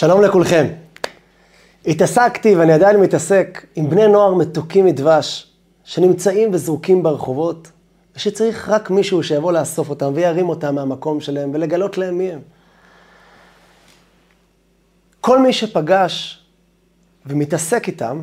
שלום 0.00 0.22
לכולכם. 0.22 0.66
התעסקתי 1.86 2.56
ואני 2.56 2.72
עדיין 2.72 3.00
מתעסק 3.00 3.66
עם 3.76 3.90
בני 3.90 4.08
נוער 4.08 4.34
מתוקים 4.34 4.84
מדבש, 4.84 5.52
שנמצאים 5.84 6.48
וזרוקים 6.52 7.02
ברחובות, 7.02 7.70
ושצריך 8.16 8.68
רק 8.68 8.90
מישהו 8.90 9.22
שיבוא 9.22 9.52
לאסוף 9.52 9.90
אותם 9.90 10.12
וירים 10.14 10.48
אותם 10.48 10.74
מהמקום 10.74 11.20
שלהם 11.20 11.50
ולגלות 11.54 11.98
להם 11.98 12.18
מי 12.18 12.32
הם. 12.32 12.38
כל 15.20 15.38
מי 15.38 15.52
שפגש 15.52 16.44
ומתעסק 17.26 17.88
איתם, 17.88 18.22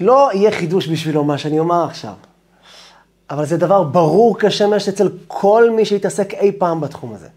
לא 0.00 0.30
יהיה 0.34 0.50
חידוש 0.50 0.88
בשבילו 0.88 1.24
מה 1.24 1.38
שאני 1.38 1.58
אומר 1.58 1.84
עכשיו. 1.84 2.14
אבל 3.30 3.46
זה 3.46 3.56
דבר 3.56 3.82
ברור 3.82 4.38
כשמש 4.40 4.88
אצל 4.88 5.08
כל 5.26 5.70
מי 5.70 5.84
שהתעסק 5.84 6.34
אי 6.34 6.52
פעם 6.58 6.80
בתחום 6.80 7.14
הזה. 7.14 7.28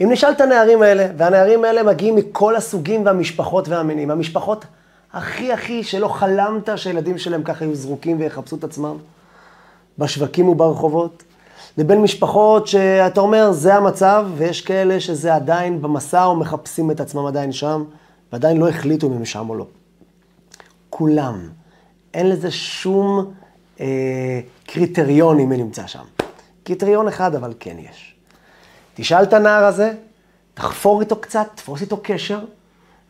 אם 0.00 0.12
נשאל 0.12 0.30
את 0.30 0.40
הנערים 0.40 0.82
האלה, 0.82 1.06
והנערים 1.16 1.64
האלה 1.64 1.82
מגיעים 1.82 2.16
מכל 2.16 2.56
הסוגים 2.56 3.06
והמשפחות 3.06 3.68
והמינים, 3.68 4.10
המשפחות 4.10 4.64
הכי 5.12 5.52
הכי 5.52 5.84
שלא 5.84 6.08
חלמת 6.08 6.78
שהילדים 6.78 7.18
שלהם 7.18 7.42
ככה 7.42 7.64
יהיו 7.64 7.74
זרוקים 7.74 8.20
ויחפשו 8.20 8.56
את 8.56 8.64
עצמם 8.64 8.96
בשווקים 9.98 10.48
וברחובות, 10.48 11.22
לבין 11.78 12.02
משפחות 12.02 12.66
שאתה 12.66 13.20
אומר, 13.20 13.52
זה 13.52 13.74
המצב, 13.74 14.26
ויש 14.36 14.60
כאלה 14.60 15.00
שזה 15.00 15.34
עדיין 15.34 15.82
במסע 15.82 16.24
או 16.24 16.36
מחפשים 16.36 16.90
את 16.90 17.00
עצמם 17.00 17.26
עדיין 17.26 17.52
שם, 17.52 17.84
ועדיין 18.32 18.56
לא 18.56 18.68
החליטו 18.68 19.06
אם 19.06 19.12
הם 19.12 19.24
שם 19.24 19.50
או 19.50 19.54
לא. 19.54 19.66
כולם. 20.90 21.48
אין 22.14 22.28
לזה 22.28 22.50
שום 22.50 23.32
אה, 23.80 24.40
קריטריון 24.66 25.40
אם 25.40 25.48
מי 25.48 25.56
נמצא 25.56 25.86
שם. 25.86 26.04
קריטריון 26.64 27.08
אחד 27.08 27.34
אבל 27.34 27.54
כן 27.60 27.76
יש. 27.78 28.11
תשאל 28.94 29.22
את 29.22 29.32
הנער 29.32 29.64
הזה, 29.64 29.94
תחפור 30.54 31.00
איתו 31.00 31.20
קצת, 31.20 31.46
תפוס 31.54 31.80
איתו 31.80 32.00
קשר. 32.02 32.40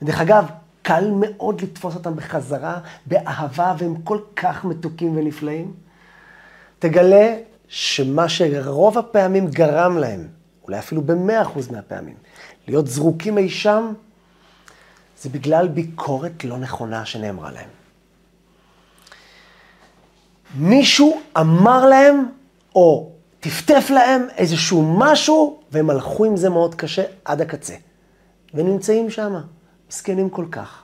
ודרך 0.03 0.21
אגב, 0.21 0.47
קל 0.83 1.11
מאוד 1.11 1.61
לתפוס 1.61 1.95
אותם 1.95 2.17
בחזרה, 2.17 2.79
באהבה, 3.07 3.75
והם 3.79 3.95
כל 4.05 4.19
כך 4.37 4.65
מתוקים 4.65 5.17
ונפלאים. 5.17 5.73
תגלה 6.79 7.37
שמה 7.69 8.29
שרוב 8.29 8.99
הפעמים 8.99 9.47
גרם 9.47 9.99
להם, 9.99 10.29
אולי 10.65 10.79
אפילו 10.79 11.03
במאה 11.03 11.43
אחוז 11.43 11.71
מהפעמים, 11.71 12.15
להיות 12.69 12.87
זרוקים 12.87 13.39
אי 13.39 13.49
שם, 13.51 13.93
זה 15.23 15.29
בגלל 15.29 15.69
ביקורת 15.69 16.45
לא 16.45 16.59
נכונה 16.59 17.05
שנאמרה 17.05 17.51
להם. 17.53 17.69
מישהו 20.55 21.21
אמר 21.41 21.87
להם, 21.87 22.27
או 22.75 23.11
טפטף 23.43 23.91
להם 23.91 24.27
איזשהו 24.37 24.83
משהו, 24.99 25.61
והם 25.71 25.91
הלכו 25.91 26.25
עם 26.25 26.37
זה 26.37 26.49
מאוד 26.49 26.75
קשה 26.75 27.03
עד 27.25 27.41
הקצה. 27.41 27.75
ונמצאים 28.55 29.11
שם, 29.11 29.35
מסכנים 29.91 30.31
כל 30.31 30.45
כך. 30.51 30.83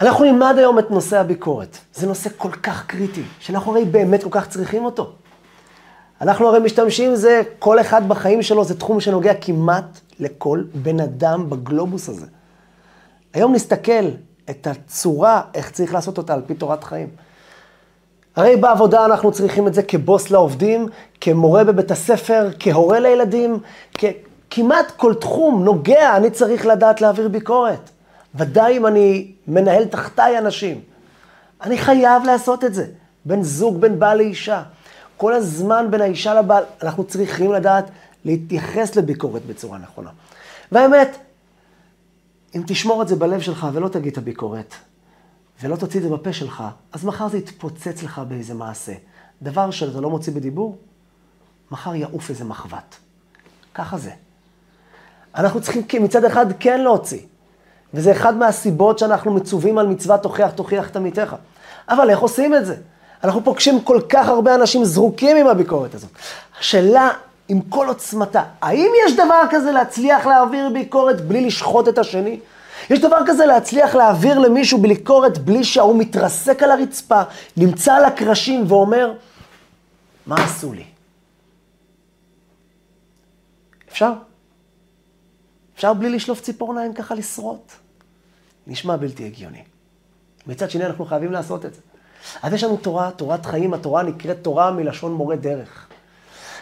אנחנו 0.00 0.24
נלמד 0.24 0.54
היום 0.58 0.78
את 0.78 0.90
נושא 0.90 1.18
הביקורת. 1.18 1.78
זה 1.94 2.06
נושא 2.06 2.30
כל 2.36 2.52
כך 2.52 2.86
קריטי, 2.86 3.22
שאנחנו 3.38 3.72
הרי 3.72 3.84
באמת 3.84 4.22
כל 4.22 4.28
כך 4.32 4.48
צריכים 4.48 4.84
אותו. 4.84 5.12
אנחנו 6.20 6.48
הרי 6.48 6.58
משתמשים, 6.60 7.16
זה, 7.16 7.42
כל 7.58 7.80
אחד 7.80 8.08
בחיים 8.08 8.42
שלו, 8.42 8.64
זה 8.64 8.78
תחום 8.78 9.00
שנוגע 9.00 9.34
כמעט 9.34 10.00
לכל 10.18 10.64
בן 10.74 11.00
אדם 11.00 11.50
בגלובוס 11.50 12.08
הזה. 12.08 12.26
היום 13.34 13.54
נסתכל 13.54 14.08
את 14.50 14.66
הצורה, 14.66 15.42
איך 15.54 15.70
צריך 15.70 15.94
לעשות 15.94 16.18
אותה 16.18 16.34
על 16.34 16.42
פי 16.46 16.54
תורת 16.54 16.84
חיים. 16.84 17.08
הרי 18.36 18.56
בעבודה 18.56 19.04
אנחנו 19.04 19.32
צריכים 19.32 19.66
את 19.66 19.74
זה 19.74 19.82
כבוס 19.82 20.30
לעובדים, 20.30 20.88
כמורה 21.20 21.64
בבית 21.64 21.90
הספר, 21.90 22.48
כהורה 22.58 23.00
לילדים. 23.00 23.58
כמעט 24.50 24.90
כל 24.96 25.14
תחום 25.14 25.64
נוגע, 25.64 26.16
אני 26.16 26.30
צריך 26.30 26.66
לדעת 26.66 27.00
להעביר 27.00 27.28
ביקורת. 27.28 27.90
ודאי 28.34 28.76
אם 28.76 28.86
אני 28.86 29.32
מנהל 29.48 29.84
תחתיי 29.84 30.38
אנשים. 30.38 30.80
אני 31.62 31.78
חייב 31.78 32.24
לעשות 32.24 32.64
את 32.64 32.74
זה. 32.74 32.86
בין 33.24 33.42
זוג, 33.42 33.80
בין 33.80 33.98
בעל 33.98 34.18
לאישה. 34.18 34.62
כל 35.16 35.32
הזמן 35.32 35.86
בין 35.90 36.00
האישה 36.00 36.34
לבעל, 36.34 36.64
אנחנו 36.82 37.04
צריכים 37.04 37.52
לדעת 37.52 37.90
להתייחס 38.24 38.96
לביקורת 38.96 39.46
בצורה 39.46 39.78
נכונה. 39.78 40.10
והאמת, 40.72 41.16
אם 42.54 42.62
תשמור 42.66 43.02
את 43.02 43.08
זה 43.08 43.16
בלב 43.16 43.40
שלך 43.40 43.66
ולא 43.72 43.88
תגיד 43.88 44.12
את 44.12 44.18
הביקורת, 44.18 44.74
ולא 45.62 45.76
תוציא 45.76 46.00
את 46.00 46.04
זה 46.04 46.10
בפה 46.10 46.32
שלך, 46.32 46.64
אז 46.92 47.04
מחר 47.04 47.28
זה 47.28 47.38
יתפוצץ 47.38 48.02
לך 48.02 48.20
באיזה 48.28 48.54
מעשה. 48.54 48.92
דבר 49.42 49.70
שאתה 49.70 50.00
לא 50.00 50.10
מוציא 50.10 50.32
בדיבור, 50.32 50.78
מחר 51.70 51.94
יעוף 51.94 52.30
איזה 52.30 52.44
מחבת. 52.44 52.96
ככה 53.74 53.98
זה. 53.98 54.10
אנחנו 55.34 55.60
צריכים 55.60 56.04
מצד 56.04 56.24
אחד 56.24 56.46
כן 56.60 56.80
להוציא, 56.80 57.20
וזה 57.94 58.12
אחד 58.12 58.36
מהסיבות 58.36 58.98
שאנחנו 58.98 59.32
מצווים 59.32 59.78
על 59.78 59.86
מצוות 59.86 60.22
תוכיח 60.22 60.50
תוכיח 60.50 60.90
את 60.90 60.96
עמיתך. 60.96 61.36
אבל 61.88 62.10
איך 62.10 62.18
עושים 62.18 62.54
את 62.54 62.66
זה? 62.66 62.76
אנחנו 63.24 63.44
פוגשים 63.44 63.80
כל 63.80 64.00
כך 64.08 64.28
הרבה 64.28 64.54
אנשים 64.54 64.84
זרוקים 64.84 65.36
עם 65.36 65.46
הביקורת 65.46 65.94
הזאת. 65.94 66.10
השאלה, 66.60 67.10
עם 67.48 67.60
כל 67.60 67.88
עוצמתה, 67.88 68.42
האם 68.62 68.90
יש 69.06 69.16
דבר 69.16 69.42
כזה 69.50 69.72
להצליח 69.72 70.26
להעביר 70.26 70.70
ביקורת 70.72 71.20
בלי 71.20 71.46
לשחוט 71.46 71.88
את 71.88 71.98
השני? 71.98 72.40
יש 72.90 72.98
דבר 72.98 73.18
כזה 73.26 73.46
להצליח 73.46 73.94
להעביר 73.94 74.38
למישהו 74.38 74.78
ביקורת 74.78 75.38
בלי 75.38 75.64
שההוא 75.64 75.98
מתרסק 75.98 76.62
על 76.62 76.70
הרצפה, 76.70 77.22
נמצא 77.56 77.94
על 77.94 78.04
הקרשים 78.04 78.64
ואומר, 78.68 79.12
מה 80.26 80.44
עשו 80.44 80.72
לי? 80.72 80.84
אפשר? 83.88 84.12
אפשר 85.74 85.94
בלי 85.94 86.10
לשלוף 86.10 86.40
ציפורניים 86.40 86.94
ככה 86.94 87.14
לשרוט? 87.14 87.72
נשמע 88.66 88.96
בלתי 88.96 89.26
הגיוני. 89.26 89.62
מצד 90.46 90.70
שני, 90.70 90.86
אנחנו 90.86 91.04
חייבים 91.04 91.32
לעשות 91.32 91.66
את 91.66 91.74
זה. 91.74 91.80
אז 92.42 92.52
יש 92.52 92.64
לנו 92.64 92.76
תורה, 92.76 93.10
תורת 93.10 93.46
חיים, 93.46 93.74
התורה 93.74 94.02
נקראת 94.02 94.36
תורה 94.42 94.70
מלשון 94.70 95.12
מורה 95.12 95.36
דרך. 95.36 95.86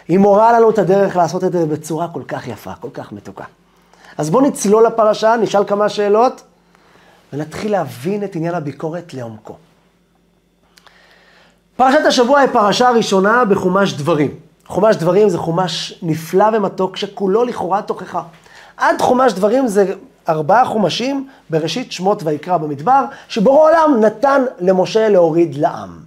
היא 0.07 0.19
מורה 0.19 0.51
לנו 0.51 0.69
את 0.69 0.77
הדרך 0.77 1.15
לעשות 1.15 1.43
את 1.43 1.51
זה 1.51 1.65
בצורה 1.65 2.07
כל 2.13 2.23
כך 2.27 2.47
יפה, 2.47 2.75
כל 2.75 2.89
כך 2.93 3.11
מתוקה. 3.11 3.45
אז 4.19 4.29
בואו 4.29 4.43
נצלול 4.43 4.85
לפרשה, 4.85 5.35
נשאל 5.41 5.63
כמה 5.67 5.89
שאלות, 5.89 6.41
ונתחיל 7.33 7.71
להבין 7.71 8.23
את 8.23 8.35
עניין 8.35 8.53
הביקורת 8.53 9.13
לעומקו. 9.13 9.55
פרשת 11.75 12.05
השבוע 12.07 12.39
היא 12.39 12.49
פרשה 12.53 12.89
ראשונה 12.89 13.45
בחומש 13.45 13.93
דברים. 13.93 14.35
חומש 14.65 14.95
דברים 14.95 15.29
זה 15.29 15.37
חומש 15.37 15.99
נפלא 16.01 16.45
ומתוק, 16.53 16.97
שכולו 16.97 17.43
לכאורה 17.43 17.81
תוכחה. 17.81 18.21
עד 18.77 19.01
חומש 19.01 19.33
דברים 19.33 19.67
זה 19.67 19.93
ארבעה 20.29 20.65
חומשים 20.65 21.29
בראשית 21.49 21.91
שמות 21.91 22.23
ויקרא 22.23 22.57
במדבר, 22.57 23.05
שבורא 23.27 23.69
עולם 23.69 23.99
נתן 23.99 24.45
למשה 24.59 25.09
להוריד 25.09 25.55
לעם. 25.55 25.99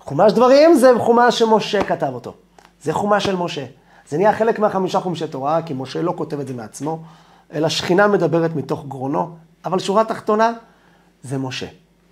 חומש 0.00 0.32
דברים 0.32 0.74
זה 0.74 0.92
חומש 0.98 1.38
שמשה 1.38 1.84
כתב 1.84 2.10
אותו. 2.14 2.34
זה 2.82 2.92
חומש 2.92 3.24
של 3.24 3.36
משה. 3.36 3.64
זה 4.08 4.16
נהיה 4.16 4.32
חלק 4.32 4.58
מהחמישה 4.58 5.00
חומשי 5.00 5.26
תורה, 5.26 5.62
כי 5.62 5.74
משה 5.74 6.02
לא 6.02 6.12
כותב 6.16 6.40
את 6.40 6.46
זה 6.48 6.54
מעצמו. 6.54 6.98
אלא 7.54 7.68
שכינה 7.68 8.06
מדברת 8.06 8.56
מתוך 8.56 8.84
גרונו, 8.88 9.30
אבל 9.64 9.78
שורה 9.78 10.04
תחתונה, 10.04 10.52
זה 11.22 11.38
משה. 11.38 11.66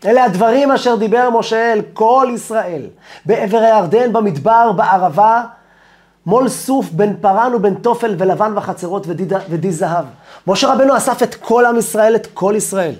אלה 0.04 0.24
הדברים 0.24 0.72
אשר 0.72 0.96
דיבר 0.96 1.30
משה 1.30 1.72
אל 1.72 1.82
כל 1.92 2.28
ישראל, 2.34 2.82
בעבר 3.26 3.58
הירדן, 3.58 4.12
במדבר, 4.12 4.72
בערבה, 4.72 5.44
מול 6.26 6.48
סוף 6.48 6.90
בין 6.90 7.16
פרן 7.20 7.54
ובין 7.54 7.74
תופל 7.74 8.14
ולבן 8.18 8.52
וחצרות 8.56 9.04
ודי, 9.08 9.34
ודי 9.50 9.72
זהב. 9.72 10.04
משה 10.46 10.72
רבנו 10.72 10.96
אסף 10.96 11.22
את 11.22 11.34
כל 11.34 11.64
עם 11.64 11.78
ישראל, 11.78 12.16
את 12.16 12.26
כל 12.34 12.54
ישראל. 12.56 12.94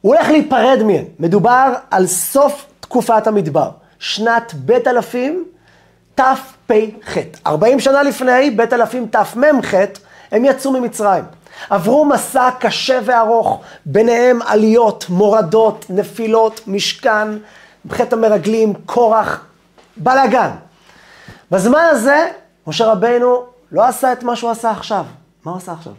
הוא 0.00 0.14
הולך 0.14 0.28
להיפרד 0.28 0.82
מהם. 0.86 1.04
מדובר 1.18 1.72
על 1.90 2.06
סוף 2.06 2.66
תקופת 2.80 3.26
המדבר, 3.26 3.70
שנת 3.98 4.54
בית 4.54 4.86
אלפים 4.86 5.44
תפ"ח. 6.14 7.18
40 7.46 7.80
שנה 7.80 8.02
לפני, 8.02 8.50
בית 8.50 8.72
אלפים 8.72 9.06
תמ"ח, 9.06 9.74
הם 10.32 10.44
יצאו 10.44 10.72
ממצרים. 10.72 11.24
עברו 11.70 12.04
מסע 12.04 12.50
קשה 12.60 12.98
וארוך, 13.04 13.60
ביניהם 13.86 14.42
עליות, 14.42 15.06
מורדות, 15.08 15.86
נפילות, 15.88 16.60
משכן, 16.66 17.28
חטא 17.90 18.14
המרגלים, 18.14 18.74
קורח, 18.86 19.44
בלאגן. 19.96 20.50
בזמן 21.50 21.82
הזה, 21.90 22.30
משה 22.66 22.86
רבינו 22.86 23.44
לא 23.72 23.84
עשה 23.84 24.12
את 24.12 24.22
מה 24.22 24.36
שהוא 24.36 24.50
עשה 24.50 24.70
עכשיו. 24.70 25.04
מה 25.44 25.50
הוא 25.50 25.58
עשה 25.58 25.72
עכשיו? 25.72 25.92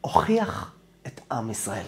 הוכיח 0.00 0.70
את 1.06 1.20
עם 1.32 1.50
ישראל. 1.50 1.84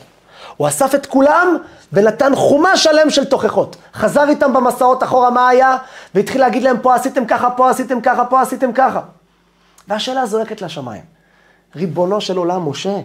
הוא 0.56 0.69
אסף 0.69 0.94
את 0.94 1.06
כולם 1.06 1.56
ונתן 1.93 2.35
חומה 2.35 2.76
שלם 2.76 3.11
של 3.11 3.25
תוכחות. 3.25 3.76
חזר 3.94 4.29
איתם 4.29 4.52
במסעות 4.52 5.02
אחורה 5.02 5.31
מה 5.31 5.49
היה, 5.49 5.76
והתחיל 6.14 6.41
להגיד 6.41 6.62
להם, 6.62 6.76
פה 6.82 6.94
עשיתם 6.94 7.26
ככה, 7.26 7.50
פה 7.50 7.70
עשיתם 7.70 8.00
ככה, 8.00 8.25
פה 8.25 8.41
עשיתם 8.41 8.73
ככה. 8.73 9.00
והשאלה 9.88 10.26
זועקת 10.26 10.62
לשמיים. 10.62 11.16
ריבונו 11.76 12.20
של 12.20 12.37
עולם, 12.37 12.69
משה, 12.69 13.00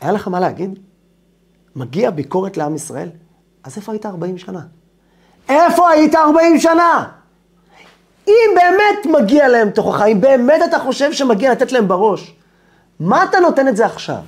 היה 0.00 0.12
לך 0.12 0.28
מה 0.28 0.40
להגיד? 0.40 0.78
מגיע 1.76 2.10
ביקורת 2.10 2.56
לעם 2.56 2.74
ישראל? 2.74 3.08
אז 3.64 3.76
איפה 3.76 3.92
היית 3.92 4.06
40 4.06 4.38
שנה? 4.38 4.60
איפה 5.48 5.90
היית 5.90 6.14
40 6.14 6.58
שנה? 6.58 7.08
אם 8.28 8.54
באמת 8.54 9.16
מגיע 9.20 9.48
להם 9.48 9.70
תוכחה, 9.70 10.06
אם 10.06 10.20
באמת 10.20 10.60
אתה 10.64 10.78
חושב 10.78 11.12
שמגיע 11.12 11.52
לתת 11.52 11.72
להם 11.72 11.88
בראש, 11.88 12.34
מה 13.00 13.24
אתה 13.24 13.40
נותן 13.40 13.68
את 13.68 13.76
זה 13.76 13.86
עכשיו? 13.86 14.20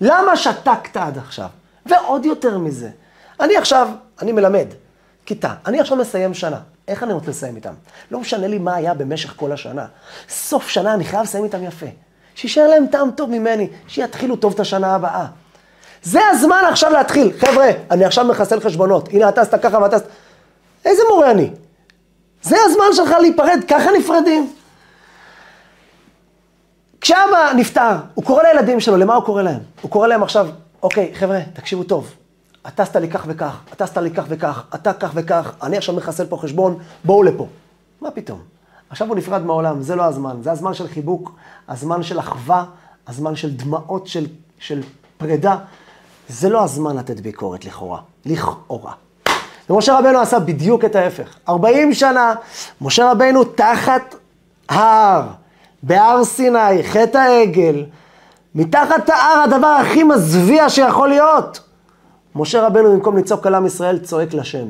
למה 0.00 0.36
שתקת 0.36 0.96
עד 0.96 1.18
עכשיו? 1.18 1.48
ועוד 1.86 2.24
יותר 2.24 2.58
מזה, 2.58 2.90
אני 3.40 3.56
עכשיו, 3.56 3.88
אני 4.22 4.32
מלמד 4.32 4.66
כיתה, 5.26 5.54
אני 5.66 5.80
עכשיו 5.80 5.96
מסיים 5.96 6.34
שנה. 6.34 6.60
איך 6.90 7.02
אני 7.02 7.12
רוצה 7.12 7.30
לסיים 7.30 7.56
איתם? 7.56 7.74
לא 8.10 8.20
משנה 8.20 8.46
לי 8.46 8.58
מה 8.58 8.74
היה 8.74 8.94
במשך 8.94 9.34
כל 9.36 9.52
השנה. 9.52 9.86
סוף 10.28 10.68
שנה 10.68 10.94
אני 10.94 11.04
חייב 11.04 11.22
לסיים 11.22 11.44
איתם 11.44 11.64
יפה. 11.64 11.86
שישאר 12.34 12.68
להם 12.68 12.86
טעם 12.86 13.10
טוב 13.10 13.30
ממני, 13.30 13.68
שיתחילו 13.88 14.36
טוב 14.36 14.52
את 14.54 14.60
השנה 14.60 14.94
הבאה. 14.94 15.26
זה 16.02 16.20
הזמן 16.30 16.62
עכשיו 16.70 16.92
להתחיל. 16.92 17.32
חבר'ה, 17.38 17.70
אני 17.90 18.04
עכשיו 18.04 18.24
מחסל 18.24 18.60
חשבונות. 18.60 19.08
הנה, 19.12 19.28
אתה 19.28 19.40
עשת 19.40 19.62
ככה 19.62 19.78
ואתה 19.78 19.96
עשת... 19.96 20.06
איזה 20.84 21.02
מורה 21.10 21.30
אני? 21.30 21.50
זה 22.42 22.56
הזמן 22.64 22.84
שלך 22.92 23.10
להיפרד, 23.20 23.60
ככה 23.68 23.90
נפרדים. 23.98 24.52
כשאבא 27.00 27.52
נפטר, 27.56 27.96
הוא 28.14 28.24
קורא 28.24 28.42
לילדים 28.42 28.80
שלו, 28.80 28.96
למה 28.96 29.14
הוא 29.14 29.24
קורא 29.24 29.42
להם? 29.42 29.60
הוא 29.82 29.90
קורא 29.90 30.06
להם 30.06 30.22
עכשיו, 30.22 30.48
אוקיי, 30.82 31.10
חבר'ה, 31.14 31.40
תקשיבו 31.52 31.82
טוב. 31.82 32.14
אתה 32.74 32.82
עשת 32.82 32.96
לי 32.96 33.10
כך 33.10 33.24
וכך, 33.26 33.60
אתה 33.72 33.84
עשת 33.84 33.96
לי 33.96 34.10
כך 34.10 34.24
וכך, 34.28 34.62
אתה 34.74 34.92
כך 34.92 35.10
וכך, 35.14 35.52
אני 35.62 35.76
עכשיו 35.76 35.94
מחסל 35.94 36.26
פה 36.26 36.36
חשבון, 36.36 36.78
בואו 37.04 37.22
לפה. 37.22 37.46
מה 38.00 38.10
פתאום? 38.10 38.38
עכשיו 38.90 39.08
הוא 39.08 39.16
נפרד 39.16 39.44
מהעולם, 39.44 39.82
זה 39.82 39.96
לא 39.96 40.02
הזמן. 40.02 40.36
זה 40.42 40.52
הזמן 40.52 40.74
של 40.74 40.88
חיבוק, 40.88 41.32
הזמן 41.68 42.02
של 42.02 42.18
אחווה, 42.18 42.64
הזמן 43.06 43.36
של 43.36 43.50
דמעות 43.50 44.06
של, 44.06 44.26
של 44.58 44.82
פרידה. 45.18 45.56
זה 46.28 46.48
לא 46.48 46.64
הזמן 46.64 46.96
לתת 46.96 47.20
ביקורת 47.20 47.64
לכאורה, 47.64 48.00
לכאורה. 48.26 48.92
ומשה 49.70 49.98
רבנו 49.98 50.18
עשה 50.18 50.38
בדיוק 50.38 50.84
את 50.84 50.96
ההפך. 50.96 51.36
40 51.48 51.94
שנה, 51.94 52.34
משה 52.80 53.10
רבנו 53.10 53.44
תחת 53.44 54.14
ההר, 54.68 55.22
בהר 55.82 56.24
סיני, 56.24 56.82
חטא 56.82 57.18
העגל, 57.18 57.86
מתחת 58.54 59.10
ההר 59.10 59.42
הדבר 59.42 59.66
הכי 59.66 60.02
מזוויע 60.02 60.68
שיכול 60.68 61.08
להיות. 61.08 61.69
משה 62.34 62.66
רבנו 62.66 62.92
במקום 62.92 63.16
לצעוק 63.16 63.46
על 63.46 63.54
עם 63.54 63.66
ישראל 63.66 63.98
צועק 63.98 64.34
לשם. 64.34 64.66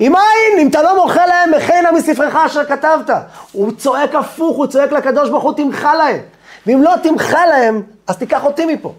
אם 0.00 0.16
אין, 0.16 0.60
אם 0.60 0.68
אתה 0.68 0.82
לא 0.82 1.04
מוחה 1.04 1.26
להם, 1.26 1.50
מכינה 1.56 1.92
מספרך 1.92 2.34
אשר 2.36 2.64
כתבת. 2.64 3.10
הוא 3.52 3.72
צועק 3.72 4.14
הפוך, 4.14 4.56
הוא 4.56 4.66
צועק 4.66 4.92
לקדוש 4.92 5.30
ברוך 5.30 5.44
הוא, 5.44 5.52
תמחה 5.52 5.94
להם. 5.94 6.20
ואם 6.66 6.82
לא 6.82 6.94
תמחה 7.02 7.46
להם, 7.46 7.82
אז 8.06 8.16
תיקח 8.16 8.44
אותי 8.44 8.66
מפה. 8.66 8.94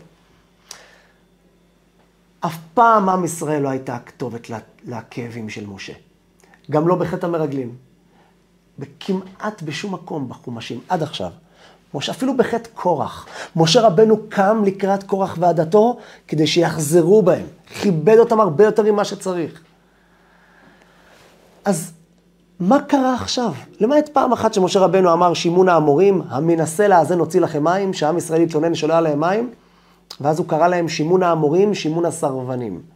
אף 2.39 2.55
פעם 2.73 3.09
עם 3.09 3.25
ישראל 3.25 3.61
לא 3.61 3.69
הייתה 3.69 3.95
הכתובת 3.95 4.47
לכאבים 4.85 5.49
של 5.49 5.67
משה. 5.67 5.93
גם 6.71 6.87
לא 6.87 6.95
בחטא 6.95 7.25
המרגלים. 7.25 7.75
וכמעט 8.79 9.61
בשום 9.61 9.93
מקום 9.93 10.29
בחומשים, 10.29 10.79
עד 10.89 11.03
עכשיו. 11.03 11.31
משה, 11.93 12.11
אפילו 12.11 12.37
בחטא 12.37 12.69
קורח. 12.73 13.27
משה 13.55 13.81
רבנו 13.81 14.17
קם 14.29 14.63
לקראת 14.65 15.03
קורח 15.03 15.35
ועדתו 15.39 15.97
כדי 16.27 16.47
שיחזרו 16.47 17.21
בהם. 17.21 17.45
כיבד 17.81 18.17
אותם 18.17 18.39
הרבה 18.39 18.63
יותר 18.63 18.83
ממה 18.91 19.05
שצריך. 19.05 19.61
אז 21.65 21.91
מה 22.59 22.81
קרה 22.81 23.15
עכשיו? 23.15 23.51
למעט 23.79 24.09
פעם 24.09 24.33
אחת 24.33 24.53
שמשה 24.53 24.79
רבנו 24.79 25.13
אמר 25.13 25.33
שימון 25.33 25.69
האמורים, 25.69 26.21
המנסה 26.29 26.87
לאזן 26.87 27.19
הוציא 27.19 27.41
לכם 27.41 27.63
מים, 27.63 27.93
שעם 27.93 28.17
ישראל 28.17 28.41
התלונן 28.41 28.75
שלא 28.75 28.93
היה 28.93 29.01
להם 29.01 29.19
מים, 29.19 29.49
ואז 30.21 30.39
הוא 30.39 30.47
קרא 30.47 30.67
להם 30.67 30.89
שימון 30.89 31.23
האמורים, 31.23 31.73
שימון 31.73 32.05
הסרבנים. 32.05 32.92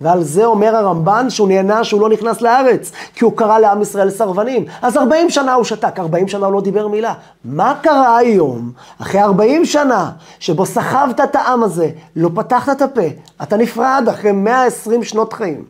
ועל 0.00 0.22
זה 0.22 0.44
אומר 0.44 0.76
הרמב"ן 0.76 1.30
שהוא 1.30 1.48
נהנה 1.48 1.84
שהוא 1.84 2.00
לא 2.00 2.08
נכנס 2.08 2.40
לארץ, 2.40 2.92
כי 3.14 3.24
הוא 3.24 3.36
קרא 3.36 3.58
לעם 3.58 3.82
ישראל 3.82 4.10
סרבנים. 4.10 4.64
אז 4.82 4.96
40 4.96 5.30
שנה 5.30 5.54
הוא 5.54 5.64
שתק, 5.64 5.98
40 5.98 6.28
שנה 6.28 6.46
הוא 6.46 6.54
לא 6.54 6.60
דיבר 6.60 6.88
מילה. 6.88 7.14
מה 7.44 7.74
קרה 7.82 8.16
היום, 8.16 8.72
אחרי 8.98 9.22
40 9.22 9.64
שנה, 9.64 10.10
שבו 10.38 10.66
סחבת 10.66 11.20
את 11.20 11.36
העם 11.36 11.62
הזה, 11.62 11.90
לא 12.16 12.30
פתחת 12.34 12.76
את 12.76 12.82
הפה, 12.82 13.06
אתה 13.42 13.56
נפרד 13.56 14.04
אחרי 14.10 14.32
120 14.32 15.04
שנות 15.04 15.32
חיים, 15.32 15.64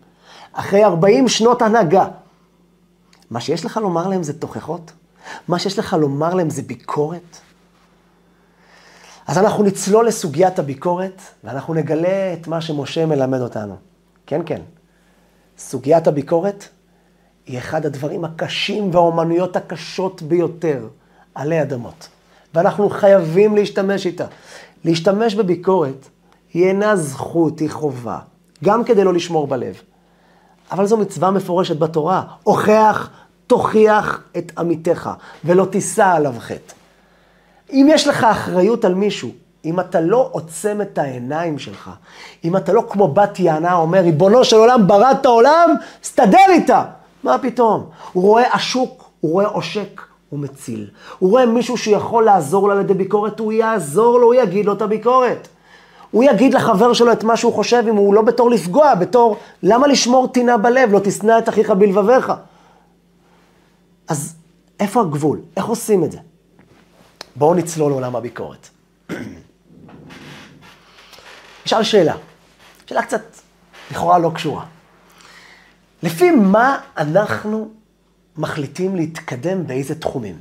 אחרי 0.53 0.85
40 0.85 1.29
שנות 1.29 1.63
הנהגה. 1.63 2.05
מה 3.31 3.41
שיש 3.41 3.65
לך 3.65 3.77
לומר 3.77 4.09
להם 4.09 4.23
זה 4.23 4.33
תוכחות? 4.33 4.93
מה 5.49 5.59
שיש 5.59 5.79
לך 5.79 5.97
לומר 6.01 6.35
להם 6.35 6.51
זה 6.51 6.63
ביקורת? 6.63 7.37
אז 9.27 9.39
אנחנו 9.39 9.65
נצלול 9.65 10.07
לסוגיית 10.07 10.59
הביקורת, 10.59 11.23
ואנחנו 11.45 11.75
נגלה 11.75 12.33
את 12.41 12.49
מה 12.49 12.61
שמשה 12.61 13.07
מלמד 13.07 13.41
אותנו. 13.41 13.90
כן, 14.31 14.41
כן. 14.47 14.61
סוגיית 15.59 16.07
הביקורת 16.07 16.69
היא 17.47 17.59
אחד 17.59 17.87
הדברים 17.87 18.25
הקשים 18.25 18.95
והאומנויות 18.95 19.57
הקשות 19.57 20.23
ביותר 20.23 20.89
עלי 21.35 21.63
אדמות. 21.63 22.09
ואנחנו 22.55 22.91
חייבים 22.91 23.57
להשתמש 23.57 24.07
איתה. 24.07 24.27
להשתמש 24.85 25.35
בביקורת 25.35 26.09
היא 26.55 26.67
אינה 26.67 26.97
זכות, 26.97 27.59
היא 27.59 27.71
חובה. 27.71 28.19
גם 28.65 28.85
כדי 28.85 29.05
לא 29.05 29.15
לשמור 29.15 29.47
בלב. 29.47 29.83
אבל 30.71 30.87
זו 30.87 30.97
מצווה 30.97 31.31
מפורשת 31.31 31.79
בתורה. 31.79 32.25
הוכח, 32.43 33.11
תוכיח 33.47 34.23
את 34.39 34.53
עמיתך, 34.59 35.11
ולא 35.45 35.65
תישא 35.65 36.07
עליו 36.07 36.35
חטא. 36.39 36.75
אם 37.73 37.87
יש 37.91 38.07
לך 38.09 38.25
אחריות 38.25 38.85
על 38.85 38.95
מישהו, 38.95 39.31
אם 39.65 39.81
אתה 39.81 40.01
לא 40.01 40.29
עוצם 40.33 40.81
את 40.81 40.99
העיניים 40.99 41.59
שלך, 41.59 41.91
אם 42.45 42.57
אתה 42.57 42.73
לא 42.73 42.85
כמו 42.91 43.09
בת 43.09 43.41
יענה 43.41 43.75
אומר, 43.75 43.99
ריבונו 44.01 44.45
של 44.45 44.57
עולם, 44.57 44.87
בראת 44.87 45.27
העולם, 45.27 45.71
סתדר 46.05 46.47
איתה. 46.49 46.85
מה 47.25 47.39
פתאום? 47.39 47.87
הוא 48.13 48.23
רואה 48.23 48.55
עשוק, 48.55 49.05
הוא 49.21 49.33
רואה 49.33 49.47
עושק, 49.47 50.03
הוא 50.29 50.41
מציל. 50.41 50.91
הוא 51.19 51.31
רואה 51.31 51.47
מישהו 51.47 51.77
שיכול 51.77 52.25
לעזור 52.25 52.69
לו 52.69 52.75
על 52.75 52.81
ידי 52.81 52.95
ביקורת, 52.95 53.39
הוא 53.39 53.53
יעזור 53.53 54.19
לו, 54.19 54.27
הוא 54.27 54.35
יגיד 54.35 54.67
לו 54.67 54.73
את 54.73 54.83
הביקורת. 54.83 55.49
הוא 56.11 56.25
יגיד 56.25 56.55
לחבר 56.55 56.93
שלו 56.93 57.13
את 57.13 57.25
מה 57.25 57.37
שהוא 57.37 57.53
חושב, 57.53 57.85
אם 57.89 57.97
הוא 57.97 58.15
לא 58.15 58.23
בתור 58.23 58.51
לפגוע, 58.51 58.95
בתור, 58.95 59.37
למה 59.63 59.87
לשמור 59.87 60.29
טינה 60.29 60.57
בלב? 60.57 60.93
לא 60.93 61.01
תשנא 61.05 61.39
את 61.39 61.49
אחיך 61.49 61.71
בלבביך. 61.71 62.33
אז 64.09 64.35
איפה 64.81 65.01
הגבול? 65.01 65.41
איך 65.57 65.65
עושים 65.65 66.05
את 66.05 66.13
זה? 66.13 66.19
בואו 67.37 67.55
נצלול 67.55 67.91
לעולם 67.91 68.17
הביקורת. 68.17 68.69
נשאל 71.67 71.83
שאלה, 71.83 72.17
שאלה 72.87 73.03
קצת 73.03 73.23
לכאורה 73.91 74.19
לא 74.19 74.31
קשורה. 74.35 74.65
לפי 76.03 76.31
מה 76.31 76.79
אנחנו 76.97 77.71
מחליטים 78.37 78.97
להתקדם 78.97 79.67
באיזה 79.67 80.01
תחומים? 80.01 80.39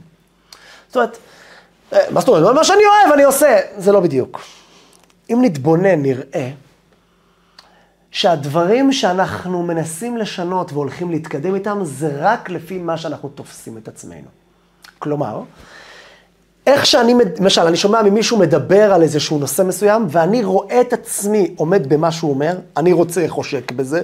זאת 0.88 0.96
אומרת, 0.96 1.18
אה, 1.94 2.00
מה 2.12 2.20
זאת 2.20 2.30
אומרת? 2.30 2.56
מה 2.56 2.64
שאני 2.64 2.84
אוהב 2.86 3.14
אני 3.14 3.24
עושה, 3.24 3.60
זה 3.78 3.92
לא 3.92 4.00
בדיוק. 4.00 4.42
אם 5.30 5.40
נתבונן, 5.42 6.02
נראה 6.02 6.52
שהדברים 8.12 8.94
שאנחנו 8.94 9.64
מנסים 9.64 10.18
לשנות 10.18 10.74
והולכים 10.74 11.12
להתקדם 11.12 11.56
איתם, 11.56 11.80
זה 11.84 12.18
רק 12.20 12.50
לפי 12.50 12.78
מה 12.78 12.98
שאנחנו 12.98 13.30
תופסים 13.30 13.78
את 13.78 13.88
עצמנו. 13.88 14.28
כלומר, 15.00 15.42
איך 16.70 16.86
שאני, 16.86 17.14
למשל, 17.40 17.62
אני 17.62 17.78
שומע 17.78 18.02
ממישהו 18.02 18.38
מדבר 18.38 18.94
על 18.94 19.02
איזשהו 19.02 19.40
נושא 19.40 19.64
מסוים, 19.64 20.06
ואני 20.10 20.44
רואה 20.44 20.82
את 20.82 20.94
עצמי 20.94 21.54
עומד 21.58 21.90
במה 21.90 22.12
שהוא 22.12 22.32
אומר, 22.32 22.58
אני 22.78 22.94
רוצה 22.94 23.26
חושק 23.28 23.72
בזה, 23.72 24.02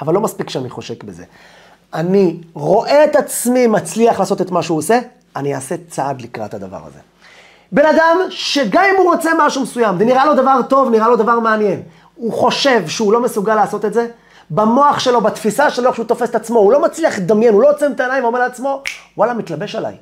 אבל 0.00 0.14
לא 0.14 0.20
מספיק 0.20 0.50
שאני 0.50 0.70
חושק 0.70 1.04
בזה. 1.04 1.24
אני 1.94 2.36
רואה 2.54 3.04
את 3.04 3.16
עצמי 3.16 3.66
מצליח 3.66 4.18
לעשות 4.18 4.40
את 4.40 4.50
מה 4.50 4.62
שהוא 4.62 4.78
עושה, 4.78 5.00
אני 5.36 5.54
אעשה 5.54 5.74
צעד 5.88 6.22
לקראת 6.22 6.54
הדבר 6.54 6.80
הזה. 6.86 6.98
בן 7.72 7.86
אדם 7.86 8.18
שגם 8.30 8.84
אם 8.90 8.96
הוא 8.96 9.14
רוצה 9.14 9.30
משהו 9.38 9.62
מסוים, 9.62 9.96
ונראה 9.98 10.26
לו 10.26 10.34
דבר 10.34 10.60
טוב, 10.68 10.90
נראה 10.90 11.08
לו 11.08 11.16
דבר 11.16 11.38
מעניין, 11.40 11.82
הוא 12.14 12.32
חושב 12.32 12.88
שהוא 12.88 13.12
לא 13.12 13.22
מסוגל 13.22 13.54
לעשות 13.54 13.84
את 13.84 13.92
זה, 13.92 14.06
במוח 14.50 14.98
שלו, 14.98 15.20
בתפיסה 15.20 15.70
שלו, 15.70 15.92
כשהוא 15.92 16.06
תופס 16.06 16.30
את 16.30 16.34
עצמו, 16.34 16.58
הוא 16.58 16.72
לא 16.72 16.82
מצליח 16.82 17.18
לדמיין, 17.18 17.54
הוא 17.54 17.62
לא 17.62 17.70
עוצם 17.70 17.92
את 17.92 18.00
העיניים 18.00 18.24
ואומר 18.24 18.38
לעצמו, 18.38 18.82
וואלה, 19.16 19.34
מתלבש 19.34 19.74
עליי. 19.74 19.96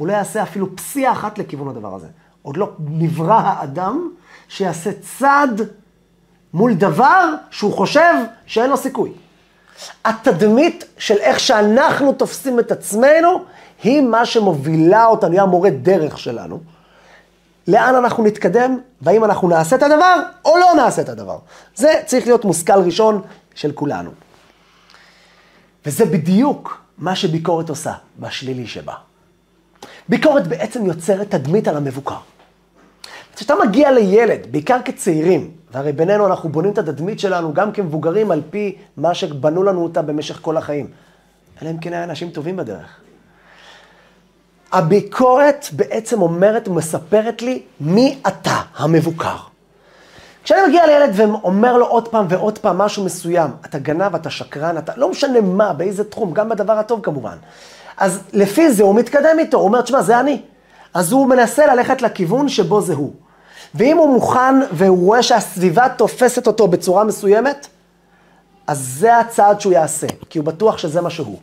הוא 0.00 0.08
לא 0.08 0.12
יעשה 0.12 0.42
אפילו 0.42 0.76
פסיעה 0.76 1.12
אחת 1.12 1.38
לכיוון 1.38 1.68
הדבר 1.68 1.94
הזה. 1.94 2.06
עוד 2.42 2.56
לא 2.56 2.72
נברא 2.78 3.40
האדם 3.44 4.10
שיעשה 4.48 4.90
צעד 5.00 5.62
מול 6.54 6.74
דבר 6.74 7.24
שהוא 7.50 7.72
חושב 7.72 8.14
שאין 8.46 8.70
לו 8.70 8.76
סיכוי. 8.76 9.12
התדמית 10.04 10.84
של 10.98 11.16
איך 11.16 11.40
שאנחנו 11.40 12.12
תופסים 12.12 12.60
את 12.60 12.72
עצמנו, 12.72 13.44
היא 13.82 14.00
מה 14.00 14.26
שמובילה 14.26 15.06
אותנו, 15.06 15.32
היא 15.32 15.40
המורה 15.40 15.70
דרך 15.70 16.18
שלנו. 16.18 16.60
לאן 17.68 17.94
אנחנו 17.94 18.24
נתקדם, 18.24 18.78
והאם 19.02 19.24
אנחנו 19.24 19.48
נעשה 19.48 19.76
את 19.76 19.82
הדבר, 19.82 20.22
או 20.44 20.56
לא 20.58 20.74
נעשה 20.76 21.02
את 21.02 21.08
הדבר. 21.08 21.38
זה 21.74 21.92
צריך 22.06 22.26
להיות 22.26 22.44
מושכל 22.44 22.82
ראשון 22.84 23.22
של 23.54 23.72
כולנו. 23.72 24.10
וזה 25.86 26.04
בדיוק 26.04 26.82
מה 26.98 27.16
שביקורת 27.16 27.68
עושה, 27.68 27.92
בשלילי 28.18 28.66
שבה. 28.66 28.94
ביקורת 30.10 30.46
בעצם 30.46 30.86
יוצרת 30.86 31.30
תדמית 31.30 31.68
על 31.68 31.76
המבוקר. 31.76 32.14
כשאתה 33.36 33.54
מגיע 33.66 33.90
לילד, 33.90 34.46
בעיקר 34.50 34.78
כצעירים, 34.84 35.50
והרי 35.72 35.92
בינינו 35.92 36.26
אנחנו 36.26 36.48
בונים 36.48 36.72
את 36.72 36.78
התדמית 36.78 37.20
שלנו 37.20 37.54
גם 37.54 37.72
כמבוגרים 37.72 38.30
על 38.30 38.42
פי 38.50 38.76
מה 38.96 39.14
שבנו 39.14 39.62
לנו 39.62 39.82
אותה 39.82 40.02
במשך 40.02 40.38
כל 40.42 40.56
החיים. 40.56 40.90
אלא 41.62 41.70
אם 41.70 41.78
כן 41.78 41.92
היה 41.92 42.04
אנשים 42.04 42.30
טובים 42.30 42.56
בדרך. 42.56 43.00
הביקורת 44.72 45.66
בעצם 45.72 46.22
אומרת 46.22 46.68
ומספרת 46.68 47.42
לי 47.42 47.62
מי 47.80 48.18
אתה 48.28 48.60
המבוקר. 48.76 49.36
כשאני 50.44 50.60
מגיע 50.68 50.86
לילד 50.86 51.10
ואומר 51.14 51.76
לו 51.76 51.86
עוד 51.86 52.08
פעם 52.08 52.26
ועוד 52.28 52.58
פעם 52.58 52.78
משהו 52.78 53.04
מסוים, 53.04 53.50
אתה 53.64 53.78
גנב, 53.78 54.14
אתה 54.14 54.30
שקרן, 54.30 54.78
אתה 54.78 54.92
לא 54.96 55.10
משנה 55.10 55.40
מה, 55.40 55.72
באיזה 55.72 56.04
תחום, 56.04 56.32
גם 56.32 56.48
בדבר 56.48 56.72
הטוב 56.72 57.00
כמובן. 57.02 57.36
אז 58.00 58.20
לפי 58.32 58.72
זה 58.72 58.82
הוא 58.82 58.94
מתקדם 58.94 59.38
איתו, 59.38 59.56
הוא 59.56 59.66
אומר, 59.66 59.80
תשמע, 59.80 60.02
זה 60.02 60.20
אני. 60.20 60.42
אז 60.94 61.12
הוא 61.12 61.26
מנסה 61.28 61.74
ללכת 61.74 62.02
לכיוון 62.02 62.48
שבו 62.48 62.80
זה 62.80 62.94
הוא. 62.94 63.12
ואם 63.74 63.96
הוא 63.96 64.14
מוכן 64.14 64.54
והוא 64.72 65.06
רואה 65.06 65.22
שהסביבה 65.22 65.88
תופסת 65.88 66.46
אותו 66.46 66.68
בצורה 66.68 67.04
מסוימת, 67.04 67.66
אז 68.66 68.78
זה 68.98 69.18
הצעד 69.18 69.60
שהוא 69.60 69.72
יעשה, 69.72 70.06
כי 70.30 70.38
הוא 70.38 70.46
בטוח 70.46 70.78
שזה 70.78 71.00
מה 71.00 71.10
שהוא. 71.10 71.38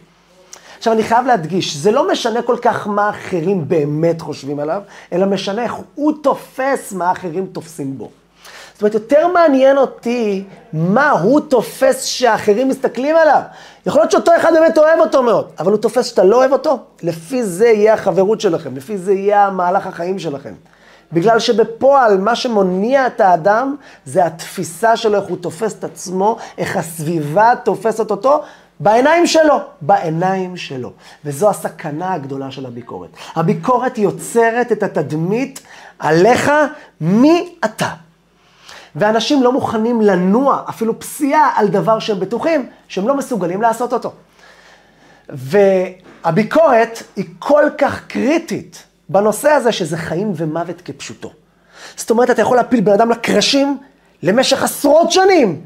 עכשיו, 0.77 0.93
אני 0.93 1.03
חייב 1.03 1.25
להדגיש, 1.25 1.77
זה 1.77 1.91
לא 1.91 2.11
משנה 2.11 2.41
כל 2.41 2.57
כך 2.61 2.87
מה 2.87 3.09
אחרים 3.09 3.67
באמת 3.67 4.21
חושבים 4.21 4.59
עליו, 4.59 4.81
אלא 5.13 5.25
משנה 5.25 5.63
איך 5.63 5.75
הוא 5.95 6.13
תופס 6.23 6.93
מה 6.93 7.11
אחרים 7.11 7.45
תופסים 7.45 7.97
בו. 7.97 8.09
זאת 8.77 8.81
אומרת, 8.81 8.93
יותר 8.93 9.27
מעניין 9.27 9.77
אותי 9.77 10.43
מה 10.73 11.09
הוא 11.09 11.39
תופס 11.39 12.03
שאחרים 12.03 12.69
מסתכלים 12.69 13.15
עליו. 13.15 13.41
יכול 13.85 14.01
להיות 14.01 14.11
שאותו 14.11 14.31
אחד 14.35 14.53
באמת 14.53 14.77
אוהב 14.77 14.99
אותו 14.99 15.23
מאוד, 15.23 15.51
אבל 15.59 15.71
הוא 15.71 15.81
תופס 15.81 16.05
שאתה 16.05 16.23
לא 16.23 16.35
אוהב 16.35 16.51
אותו, 16.51 16.79
לפי 17.03 17.43
זה 17.43 17.67
יהיה 17.67 17.93
החברות 17.93 18.41
שלכם, 18.41 18.75
לפי 18.75 18.97
זה 18.97 19.13
יהיה 19.13 19.45
המהלך 19.45 19.87
החיים 19.87 20.19
שלכם. 20.19 20.53
בגלל 21.13 21.39
שבפועל 21.39 22.17
מה 22.17 22.35
שמוניע 22.35 23.07
את 23.07 23.21
האדם 23.21 23.75
זה 24.05 24.25
התפיסה 24.25 24.97
שלו, 24.97 25.21
איך 25.21 25.29
הוא 25.29 25.37
תופס 25.37 25.75
את 25.79 25.83
עצמו, 25.83 26.37
איך 26.57 26.77
הסביבה 26.77 27.53
תופסת 27.63 28.11
אותו 28.11 28.43
בעיניים 28.79 29.27
שלו, 29.27 29.59
בעיניים 29.81 30.57
שלו. 30.57 30.91
וזו 31.25 31.49
הסכנה 31.49 32.13
הגדולה 32.13 32.51
של 32.51 32.65
הביקורת. 32.65 33.09
הביקורת 33.35 33.97
יוצרת 33.97 34.71
את 34.71 34.83
התדמית 34.83 35.61
עליך, 35.99 36.51
מי 37.01 37.55
אתה. 37.65 38.06
ואנשים 38.97 39.43
לא 39.43 39.51
מוכנים 39.51 40.01
לנוע 40.01 40.61
אפילו 40.69 40.99
פסיעה 40.99 41.51
על 41.55 41.67
דבר 41.67 41.99
שהם 41.99 42.19
בטוחים 42.19 42.69
שהם 42.87 43.07
לא 43.07 43.17
מסוגלים 43.17 43.61
לעשות 43.61 43.93
אותו. 43.93 44.11
והביקורת 45.29 47.03
היא 47.15 47.25
כל 47.39 47.63
כך 47.77 48.07
קריטית 48.07 48.83
בנושא 49.09 49.49
הזה 49.49 49.71
שזה 49.71 49.97
חיים 49.97 50.33
ומוות 50.35 50.81
כפשוטו. 50.81 51.31
זאת 51.95 52.09
אומרת, 52.09 52.29
אתה 52.29 52.41
יכול 52.41 52.57
להפיל 52.57 52.81
בן 52.81 52.91
אדם 52.91 53.09
לקרשים 53.09 53.77
למשך 54.23 54.63
עשרות 54.63 55.11
שנים, 55.11 55.61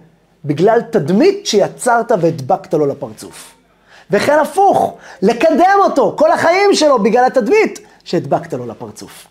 בגלל 0.46 0.82
תדמית 0.82 1.48
שיצרת 1.48 2.12
והדבקת 2.22 2.74
לו 2.74 2.86
לפרצוף. 2.86 3.54
וכן 4.12 4.40
הפוך, 4.40 4.98
לקדם 5.22 5.78
אותו 5.84 6.16
כל 6.18 6.32
החיים 6.32 6.74
שלו 6.74 7.00
בגלל 7.00 7.26
התדמית 7.26 7.80
שהדבקת 8.04 8.54
לו 8.54 8.66
לפרצוף. 8.66 9.28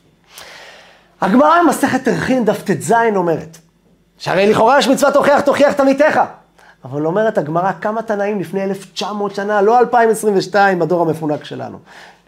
הגמרא 1.21 1.63
במסכת 1.63 2.09
ערכין 2.09 2.45
דף 2.45 2.63
ט"ז 2.63 2.93
אומרת, 3.17 3.59
שהרי 4.21 4.51
לכאורה 4.51 4.79
יש 4.79 4.89
מצווה 4.89 5.13
תוכיח, 5.13 5.41
תוכיח 5.41 5.73
את 5.73 5.81
עמיתך. 5.81 6.21
אבל 6.85 7.07
אומרת 7.07 7.39
הגמרא 7.39 7.73
כמה 7.81 8.03
תנאים 8.03 8.41
לפני 8.41 8.65
1900 8.65 9.35
שנה, 9.35 9.63
לא 9.63 9.79
2022 9.79 10.79
בדור 10.79 11.03
המפונק 11.03 11.45
שלנו, 11.45 11.79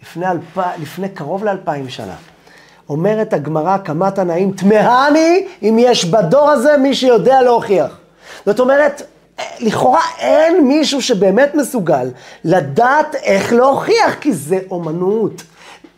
לפני, 0.03 0.27
אלפ... 0.31 0.59
לפני 0.79 1.09
קרוב 1.09 1.45
לאלפיים 1.45 1.89
שנה. 1.89 2.15
אומרת 2.89 3.33
הגמרא 3.33 3.79
כמה 3.85 4.11
תנאים, 4.11 4.53
תמהני 4.53 5.47
אם 5.63 5.77
יש 5.79 6.05
בדור 6.05 6.51
הזה 6.51 6.77
מי 6.77 6.95
שיודע 6.95 7.43
להוכיח. 7.43 7.99
זאת 8.47 8.61
אומרת, 8.61 9.03
לכאורה 9.61 10.03
אין 10.19 10.69
מישהו 10.69 11.03
שבאמת 11.03 11.55
מסוגל 11.55 12.11
לדעת 12.45 13.15
איך 13.15 13.53
להוכיח, 13.53 14.15
כי 14.21 14.33
זה 14.33 14.59
אומנות. 14.71 15.43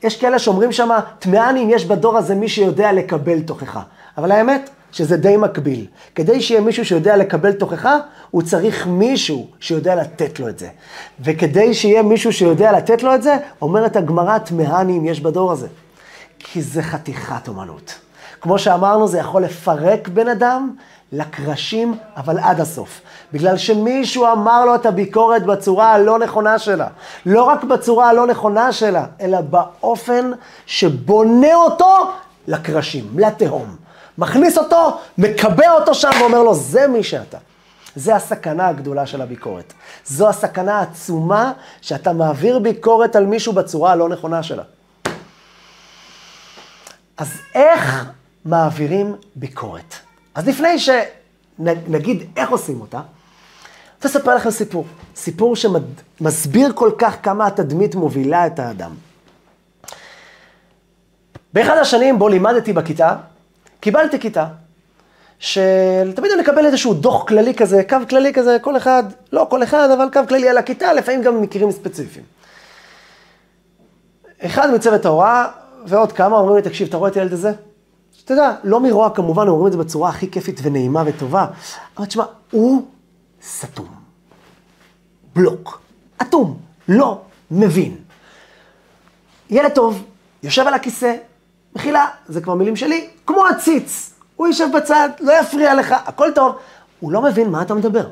יש 0.03 0.17
כאלה 0.21 0.39
שאומרים 0.39 0.73
שמה, 0.73 1.01
תמהני 1.19 1.63
אם 1.63 1.71
יש 1.71 1.85
בדור 1.85 2.19
הזה 2.19 2.35
מי 2.35 2.49
שיודע 2.49 2.93
לקבל 2.93 3.41
תוכחה. 3.41 3.83
אבל 4.19 4.33
האמת, 4.33 4.71
שזה 4.95 5.17
די 5.17 5.37
מקביל. 5.37 5.87
כדי 6.15 6.41
שיהיה 6.41 6.61
מישהו 6.61 6.85
שיודע 6.85 7.17
לקבל 7.17 7.53
תוכחה, 7.53 7.99
הוא 8.31 8.43
צריך 8.43 8.87
מישהו 8.87 9.47
שיודע 9.61 9.95
לתת 9.95 10.41
לו 10.41 10.49
את 10.49 10.59
זה. 10.59 10.69
וכדי 11.21 11.75
שיהיה 11.75 12.03
מישהו 12.03 12.33
שיודע 12.33 12.73
לתת 12.73 13.03
לו 13.03 13.15
את 13.15 13.23
זה, 13.23 13.37
אומרת 13.63 13.97
הגמרא, 13.97 14.39
תמהני 14.39 14.99
אם 14.99 15.05
יש 15.05 15.21
בדור 15.21 15.53
הזה. 15.53 15.67
כי 16.39 16.63
זה 16.63 16.83
חתיכת 16.83 17.49
אומנות. 17.49 17.95
כמו 18.41 18.59
שאמרנו, 18.59 19.09
זה 19.09 19.19
יכול 19.19 19.45
לפרק 19.45 20.09
בן 20.09 20.29
אדם 20.29 20.71
לקרשים, 21.13 21.95
אבל 22.17 22.39
עד 22.39 22.61
הסוף. 22.61 23.01
בגלל 23.33 23.57
שמישהו 23.57 24.33
אמר 24.33 24.65
לו 24.65 24.75
את 24.75 24.87
הביקורת 24.87 25.47
בצורה 25.47 25.93
הלא 25.93 26.19
נכונה 26.19 26.59
שלה. 26.59 26.87
לא 27.27 27.43
רק 27.43 27.65
בצורה 27.65 28.09
הלא 28.09 28.27
נכונה 28.27 28.73
שלה, 28.73 29.07
אלא 29.21 29.41
באופן 29.41 30.31
שבונה 30.67 31.55
אותו 31.55 32.11
לקרשים, 32.49 33.05
לתהום. 33.17 33.84
מכניס 34.19 34.59
אותו, 34.59 35.01
מקבע 35.19 35.71
אותו 35.71 35.95
שם 35.95 36.11
ואומר 36.21 36.43
לו, 36.43 36.55
זה 36.55 36.87
מי 36.87 37.03
שאתה. 37.03 37.39
זה 37.97 38.17
הסכנה 38.17 38.69
הגדולה 38.69 39.07
של 39.07 39.23
הביקורת. 39.23 39.73
זו 40.05 40.29
הסכנה 40.29 40.79
העצומה 40.79 41.53
שאתה 41.81 42.13
מעביר 42.13 42.59
ביקורת 42.59 43.17
על 43.17 43.27
מישהו 43.27 43.53
בצורה 43.53 43.93
הלא 43.93 44.09
נכונה 44.09 44.43
שלה. 44.43 44.63
אז 47.17 47.33
איך 47.55 48.05
מעבירים 48.45 49.17
ביקורת? 49.37 49.95
אז 50.35 50.49
לפני 50.49 50.79
שנגיד 50.79 52.23
איך 52.37 52.51
עושים 52.51 52.81
אותה, 52.81 52.99
אני 52.99 54.09
רוצה 54.09 54.19
לספר 54.19 54.35
לכם 54.35 54.51
סיפור. 54.51 54.87
סיפור 55.17 55.57
שמסביר 55.57 56.73
כל 56.75 56.91
כך 56.99 57.17
כמה 57.23 57.47
התדמית 57.47 57.95
מובילה 57.95 58.47
את 58.47 58.59
האדם. 58.59 58.95
באחד 61.53 61.77
השנים 61.77 62.19
בו 62.19 62.29
לימדתי 62.29 62.73
בכיתה, 62.73 63.17
קיבלתי 63.85 64.21
כיתה, 64.21 64.47
שתמיד 65.39 66.33
אני 66.33 66.43
מקבל 66.43 66.67
איזשהו 66.67 66.95
דוח 66.95 67.29
כללי 67.29 67.55
כזה, 67.55 67.83
קו 67.89 67.97
כללי 68.09 68.33
כזה, 68.33 68.57
כל 68.61 68.77
אחד, 68.77 69.05
לא 69.33 69.47
כל 69.51 69.63
אחד, 69.63 69.89
אבל 69.91 70.09
קו 70.13 70.21
כללי 70.29 70.49
על 70.49 70.59
הכיתה, 70.59 70.93
לפעמים 70.93 71.23
גם 71.23 71.35
במקרים 71.35 71.71
ספציפיים. 71.71 72.25
אחד 74.41 74.71
מצוות 74.75 75.05
ההוראה, 75.05 75.49
ועוד 75.87 76.13
כמה 76.13 76.37
אומרים 76.37 76.57
לי, 76.57 76.63
תקשיב, 76.63 76.89
אתה 76.89 76.97
רואה 76.97 77.11
את 77.11 77.17
הילד 77.17 77.33
הזה? 77.33 77.53
אתה 78.25 78.33
יודע, 78.33 78.55
לא 78.65 78.81
מרוע 78.81 79.11
כמובן, 79.11 79.49
אומרים 79.49 79.67
את 79.67 79.73
זה 79.73 79.79
בצורה 79.79 80.09
הכי 80.09 80.31
כיפית 80.31 80.61
ונעימה 80.63 81.03
וטובה, 81.07 81.47
אבל 81.97 82.07
תשמע, 82.07 82.25
הוא 82.51 82.83
סתום. 83.43 83.89
בלוק. 85.37 85.81
אטום. 86.23 86.59
לא 86.89 87.21
מבין. 87.51 87.97
ילד 89.51 89.71
טוב, 89.71 90.05
יושב 90.43 90.67
על 90.67 90.75
הכיסא, 90.75 91.15
מחילה, 91.75 92.07
זה 92.29 92.41
כבר 92.41 92.55
מילים 92.55 92.77
שלי, 92.77 93.09
כמו 93.27 93.47
עציץ. 93.47 94.11
הוא 94.37 94.47
יישב 94.47 94.67
בצד, 94.77 95.09
לא 95.21 95.33
יפריע 95.41 95.75
לך, 95.75 95.95
הכל 96.07 96.31
טוב. 96.35 96.55
הוא 97.01 97.13
לא 97.13 97.23
מבין 97.23 97.51
מה 97.51 97.63
אתה 97.63 97.75
מדבר. 97.75 98.07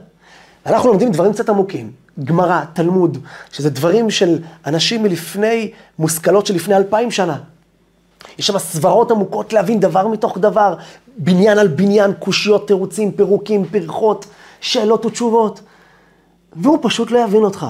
אנחנו 0.66 0.88
לומדים 0.88 1.12
דברים 1.12 1.32
קצת 1.32 1.48
עמוקים, 1.48 1.90
גמרא, 2.24 2.60
תלמוד, 2.72 3.18
שזה 3.52 3.70
דברים 3.70 4.10
של 4.10 4.38
אנשים 4.66 5.02
מלפני, 5.02 5.70
מושכלות 5.98 6.46
של 6.46 6.54
לפני 6.54 6.76
אלפיים 6.76 7.10
שנה. 7.10 7.36
יש 8.38 8.46
שם 8.46 8.58
סברות 8.58 9.10
עמוקות 9.10 9.52
להבין 9.52 9.80
דבר 9.80 10.06
מתוך 10.06 10.38
דבר, 10.38 10.74
בניין 11.16 11.58
על 11.58 11.68
בניין, 11.68 12.12
קושיות, 12.18 12.66
תירוצים, 12.66 13.12
פירוקים, 13.12 13.64
פרחות, 13.64 14.26
שאלות 14.60 15.06
ותשובות. 15.06 15.60
והוא 16.52 16.78
פשוט 16.82 17.10
לא 17.10 17.18
יבין 17.18 17.42
אותך. 17.42 17.66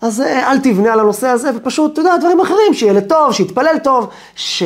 אז 0.00 0.20
אה, 0.20 0.50
אל 0.50 0.58
תבנה 0.58 0.92
על 0.92 1.00
הנושא 1.00 1.26
הזה, 1.26 1.50
ופשוט, 1.56 1.92
אתה 1.92 2.00
יודע, 2.00 2.16
דברים 2.16 2.40
אחרים, 2.40 2.74
שיהיה 2.74 2.92
לטוב, 2.92 3.32
שיתפלל 3.32 3.78
טוב, 3.82 4.08
ש... 4.36 4.62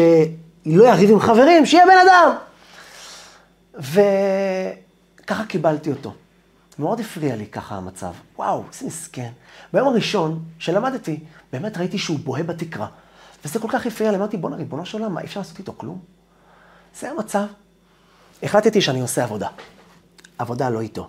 לא 0.66 0.84
יריב 0.84 1.10
עם 1.10 1.20
חברים, 1.20 1.66
שיהיה 1.66 1.84
בן 1.86 2.06
אדם. 2.06 2.36
וככה 5.24 5.44
קיבלתי 5.44 5.90
אותו. 5.90 6.14
מאוד 6.78 7.00
הפריע 7.00 7.36
לי 7.36 7.46
ככה 7.46 7.74
המצב. 7.74 8.12
וואו, 8.36 8.64
איזה 8.72 8.86
מסכן. 8.86 9.30
ביום 9.72 9.88
הראשון 9.88 10.44
שלמדתי, 10.58 11.20
באמת 11.52 11.78
ראיתי 11.78 11.98
שהוא 11.98 12.18
בוהה 12.18 12.42
בתקרה. 12.42 12.86
וזה 13.44 13.58
כל 13.58 13.68
כך 13.70 13.86
הפריע 13.86 14.10
לי, 14.10 14.16
אמרתי, 14.16 14.36
בואנה, 14.36 14.56
ריבונו 14.56 14.86
של 14.86 14.98
עולם, 14.98 15.14
מה, 15.14 15.20
אי 15.20 15.26
אפשר 15.26 15.40
לעשות 15.40 15.58
איתו 15.58 15.72
כלום? 15.76 15.98
זה 17.00 17.10
המצב. 17.10 17.44
החלטתי 18.42 18.80
שאני 18.80 19.00
עושה 19.00 19.24
עבודה. 19.24 19.48
עבודה 20.38 20.70
לא 20.70 20.80
איתו, 20.80 21.08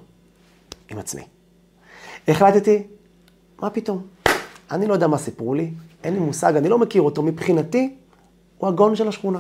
עם 0.90 1.00
עצמי. 1.00 1.24
החלטתי, 2.28 2.84
מה 3.60 3.70
פתאום? 3.70 4.08
אני 4.72 4.88
לא 4.88 4.94
יודע 4.94 5.08
מה 5.08 5.18
סיפרו 5.18 5.54
לי, 5.54 5.72
אין 6.04 6.14
לי 6.14 6.20
מושג, 6.20 6.56
אני 6.56 6.70
לא 6.70 6.80
מכיר 6.80 7.02
אותו. 7.02 7.22
מבחינתי, 7.22 7.96
הוא 8.64 8.70
הגאון 8.70 8.96
של 8.96 9.08
השכונה. 9.08 9.40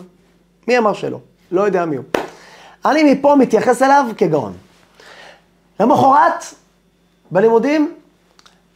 מי 0.67 0.77
אמר 0.77 0.93
שלא? 0.93 1.19
לא 1.51 1.61
יודע 1.61 1.85
מי 1.85 1.95
הוא. 1.95 2.05
אני 2.85 3.13
מפה 3.13 3.35
מתייחס 3.35 3.81
אליו 3.81 4.05
כגאון. 4.17 4.53
למחרת, 5.79 6.45
בלימודים, 7.31 7.93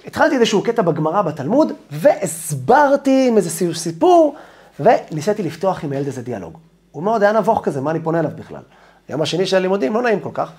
התחלתי 0.05 0.35
איזשהו 0.35 0.63
קטע 0.63 0.81
בגמרא, 0.81 1.21
בתלמוד, 1.21 1.71
והסברתי 1.91 3.27
עם 3.27 3.37
איזה 3.37 3.73
סיפור, 3.73 4.35
וניסיתי 4.79 5.43
לפתוח 5.43 5.83
עם 5.83 5.91
הילד 5.91 6.05
איזה 6.05 6.21
דיאלוג. 6.21 6.57
הוא 6.91 7.03
מאוד 7.03 7.23
היה 7.23 7.31
נבוך 7.31 7.61
כזה, 7.63 7.81
מה 7.81 7.91
אני 7.91 7.99
פונה 7.99 8.19
אליו 8.19 8.31
בכלל? 8.35 8.61
היום 9.07 9.21
השני 9.21 9.45
של 9.45 9.57
הלימודים, 9.57 9.93
לא 9.93 10.01
נעים 10.01 10.19
כל 10.19 10.31
כך, 10.33 10.51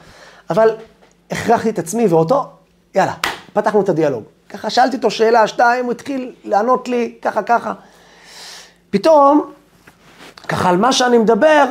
אבל 0.51 0.77
הכרחתי 1.31 1.71
את 1.71 1.79
עצמי 1.79 2.07
ואותו, 2.07 2.51
יאללה, 2.95 3.15
פתחנו 3.53 3.81
את 3.81 3.89
הדיאלוג. 3.89 4.25
ככה 4.49 4.71
שאלתי 4.71 4.97
אותו 4.97 5.11
שאלה, 5.11 5.47
שתיים, 5.47 5.85
הוא 5.85 5.93
התחיל 5.93 6.33
לענות 6.45 6.89
לי, 6.89 7.15
ככה, 7.23 7.43
ככה. 7.43 7.73
פתאום, 8.91 9.53
ככה 10.49 10.69
על 10.69 10.77
מה 10.77 10.93
שאני 10.93 11.19
מדבר, 11.19 11.65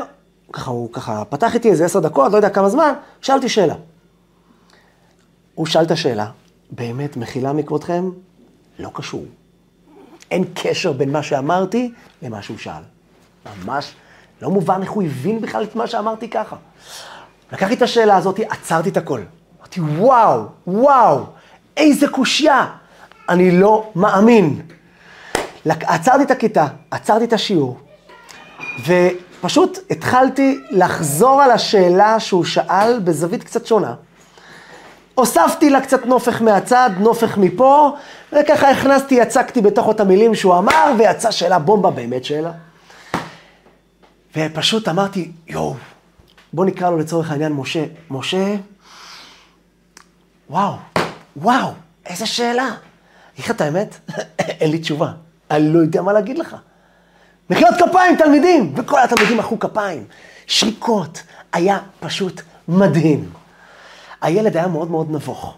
ככה 0.54 0.72
הוא 0.72 0.94
ככה 0.94 1.26
פתח 1.26 1.56
איתי 1.56 1.70
איזה 1.70 1.86
עשר 1.86 2.00
דקות, 2.00 2.32
לא 2.32 2.38
יודע 2.38 2.50
כמה 2.50 2.70
זמן, 2.70 2.94
שאלתי 3.22 3.50
שאלה. 3.50 3.76
הוא 5.56 5.66
שאל 5.66 5.84
את 5.84 5.92
השאלה, 5.92 6.30
באמת, 6.72 7.18
מחילה 7.18 7.54
מכבודכם? 7.54 8.10
לא 8.80 8.90
קשור. 8.94 9.26
אין 10.32 10.44
קשר 10.54 10.92
בין 10.92 11.12
מה 11.12 11.24
שאמרתי 11.24 11.94
למה 12.22 12.42
שהוא 12.42 12.58
שאל. 12.58 12.82
ממש 13.66 13.94
לא 14.42 14.50
מובן 14.50 14.82
איך 14.82 14.92
הוא 14.92 15.04
הבין 15.04 15.42
בכלל 15.42 15.64
את 15.64 15.76
מה 15.76 15.88
שאמרתי 15.88 16.30
ככה. 16.30 16.56
לקחתי 17.52 17.74
את 17.74 17.82
השאלה 17.82 18.18
הזאת, 18.18 18.40
עצרתי 18.50 18.90
את 18.90 18.98
הכל. 18.98 19.22
אמרתי, 19.60 19.82
וואו, 19.82 20.44
וואו, 20.68 21.24
איזה 21.78 22.08
קושייה. 22.08 22.66
אני 23.30 23.60
לא 23.60 23.92
מאמין. 23.96 24.62
עצרתי 25.66 26.24
את 26.24 26.32
הכיתה, 26.32 26.68
עצרתי 26.92 27.26
את 27.26 27.34
השיעור, 27.34 27.80
ופשוט 28.80 29.80
התחלתי 29.90 30.60
לחזור 30.72 31.42
על 31.42 31.52
השאלה 31.52 32.20
שהוא 32.20 32.46
שאל 32.46 33.00
בזווית 33.00 33.44
קצת 33.44 33.66
שונה. 33.66 33.94
הוספתי 35.16 35.70
לה 35.70 35.82
קצת 35.82 36.06
נופך 36.06 36.42
מהצד, 36.42 36.90
נופך 37.00 37.38
מפה, 37.38 37.96
וככה 38.34 38.70
הכנסתי, 38.70 39.16
יצקתי 39.16 39.62
בתוכו 39.62 39.92
את 39.92 40.00
המילים 40.00 40.36
שהוא 40.36 40.58
אמר, 40.58 40.94
ויצאה 40.98 41.32
שאלה 41.32 41.60
בומבה, 41.60 41.90
באמת 41.90 42.26
שאלה. 42.26 42.52
ופשוט 44.36 44.88
אמרתי, 44.88 45.32
יואו, 45.48 45.76
בוא 46.54 46.66
נקרא 46.66 46.90
לו 46.90 46.98
לצורך 46.98 47.32
העניין 47.32 47.54
משה. 47.54 47.86
משה, 48.12 48.56
וואו, 50.50 50.74
וואו, 51.38 51.72
איזה 52.06 52.26
שאלה. 52.26 52.66
אני 52.66 52.74
אגיד 53.34 53.46
לך 53.46 53.52
את 53.52 53.62
האמת, 53.62 53.96
אין 54.40 54.72
לי 54.72 54.80
תשובה. 54.80 55.12
אני 55.52 55.74
לא 55.74 55.80
יודע 55.80 56.02
מה 56.02 56.14
להגיד 56.14 56.38
לך. 56.38 56.56
מחיאות 57.50 57.76
כפיים, 57.90 58.16
תלמידים! 58.16 58.74
וכל 58.76 59.00
התלמידים 59.00 59.38
מחאו 59.38 59.60
כפיים. 59.60 60.04
שריקות. 60.48 61.24
היה 61.54 61.78
פשוט 62.00 62.42
מדהים. 62.68 63.30
הילד 64.22 64.58
היה 64.58 64.68
מאוד 64.68 64.92
מאוד 64.92 65.12
נבוך. 65.12 65.56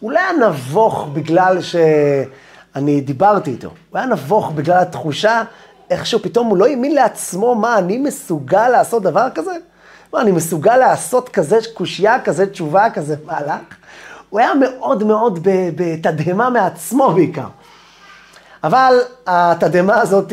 הוא 0.00 0.12
לא 0.12 0.18
היה 0.18 0.48
נבוך 0.48 1.08
בגלל 1.12 1.58
שאני 1.62 3.00
דיברתי 3.00 3.50
איתו. 3.50 3.68
הוא 3.90 3.98
היה 3.98 4.06
נבוך 4.06 4.50
בגלל 4.54 4.78
התחושה, 4.78 5.42
איכשהו 5.90 6.22
פתאום 6.22 6.46
הוא 6.46 6.56
לא 6.56 6.66
האמין 6.66 6.94
לעצמו, 6.94 7.54
מה, 7.54 7.78
אני 7.78 7.98
מסוגל 7.98 8.68
לעשות 8.68 9.02
דבר 9.02 9.26
כזה? 9.34 9.52
מה, 10.12 10.20
אני 10.20 10.32
מסוגל 10.32 10.76
לעשות 10.76 11.28
כזה 11.28 11.58
קושייה, 11.74 12.20
כזה 12.20 12.46
תשובה, 12.46 12.90
כזה 12.90 13.16
מהלך? 13.24 13.60
הוא 14.30 14.40
היה 14.40 14.50
מאוד 14.54 15.04
מאוד 15.04 15.38
בתדהמה 15.76 16.50
מעצמו 16.50 17.10
בעיקר. 17.10 17.46
אבל 18.64 18.98
התדהמה 19.26 20.00
הזאת, 20.00 20.32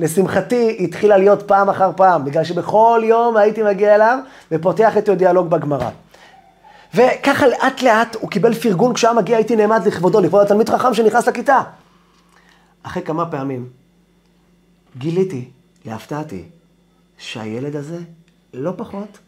לשמחתי, 0.00 0.76
התחילה 0.80 1.16
להיות 1.16 1.42
פעם 1.48 1.70
אחר 1.70 1.90
פעם, 1.96 2.24
בגלל 2.24 2.44
שבכל 2.44 3.02
יום 3.04 3.36
הייתי 3.36 3.62
מגיע 3.62 3.94
אליו 3.94 4.18
ופותח 4.52 4.96
איתו 4.96 5.14
דיאלוג 5.14 5.50
בגמרא. 5.50 5.90
וככה 6.94 7.46
לאט 7.46 7.82
לאט 7.82 8.16
הוא 8.20 8.30
קיבל 8.30 8.54
פרגון, 8.54 8.94
כשהיה 8.94 9.12
מגיע 9.12 9.36
הייתי 9.36 9.56
נעמד 9.56 9.86
לכבודו, 9.86 10.20
לכבוד 10.20 10.42
התלמיד 10.42 10.68
חכם 10.68 10.94
שנכנס 10.94 11.28
לכיתה. 11.28 11.62
אחרי 12.82 13.02
כמה 13.02 13.30
פעמים 13.30 13.68
גיליתי, 14.98 15.48
להפתעתי, 15.84 16.44
שהילד 17.18 17.76
הזה 17.76 17.98
לא 18.54 18.72
פחות 18.76 19.18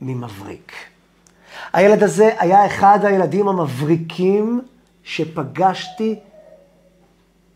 ממבריק. 0.00 0.72
הילד 1.72 2.02
הזה 2.02 2.30
היה 2.38 2.66
אחד 2.66 2.98
הילדים 3.02 3.48
המבריקים 3.48 4.60
שפגשתי 5.04 6.18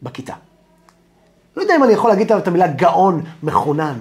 בכיתה. 0.03 0.35
לא 1.57 1.63
יודע 1.63 1.77
אם 1.77 1.85
אני 1.85 1.93
יכול 1.93 2.11
להגיד 2.11 2.33
את 2.33 2.49
המילה 2.49 2.67
גאון, 2.67 3.23
מחונן. 3.43 3.99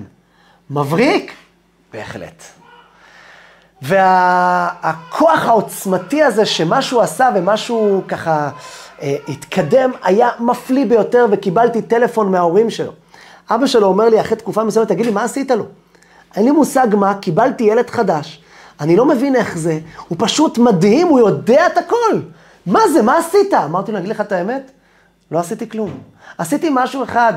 מבריק? 0.70 1.34
בהחלט. 1.94 2.44
והכוח 3.82 5.46
העוצמתי 5.46 6.24
הזה 6.24 6.46
שמשהו 6.46 7.02
עשה 7.02 7.30
ומשהו 7.36 8.02
ככה 8.08 8.50
אה, 9.02 9.16
התקדם, 9.28 9.92
היה 10.04 10.30
מפליא 10.40 10.86
ביותר, 10.86 11.26
וקיבלתי 11.32 11.82
טלפון 11.82 12.32
מההורים 12.32 12.70
שלו. 12.70 12.92
אבא 13.50 13.68
שלו 13.68 13.88
אומר 13.88 14.10
לי 14.10 14.22
אחרי 14.22 14.38
תקופה 14.38 14.64
מסוימת, 14.64 14.88
תגיד 14.90 15.06
לי, 15.06 15.12
מה 15.12 15.24
עשית 15.24 15.52
לו? 15.52 15.66
אין 16.36 16.46
לי 16.46 16.52
מושג 16.52 16.88
מה, 16.96 17.14
קיבלתי 17.14 17.64
ילד 17.64 17.90
חדש, 17.90 18.42
אני 18.80 18.96
לא 18.96 19.06
מבין 19.06 19.36
איך 19.36 19.58
זה, 19.58 19.80
הוא 20.08 20.18
פשוט 20.20 20.58
מדהים, 20.58 21.08
הוא 21.08 21.20
יודע 21.20 21.68
את 21.68 21.78
הכל. 21.78 22.20
מה 22.66 22.88
זה, 22.94 23.02
מה 23.02 23.18
עשית? 23.18 23.54
אמרתי 23.54 23.92
לו, 23.92 23.98
אני 23.98 24.06
אגיד 24.06 24.16
לך 24.16 24.22
את 24.22 24.32
האמת, 24.32 24.72
לא 25.32 25.40
עשיתי 25.40 25.70
כלום. 25.70 26.00
עשיתי 26.38 26.70
משהו 26.72 27.04
אחד, 27.04 27.34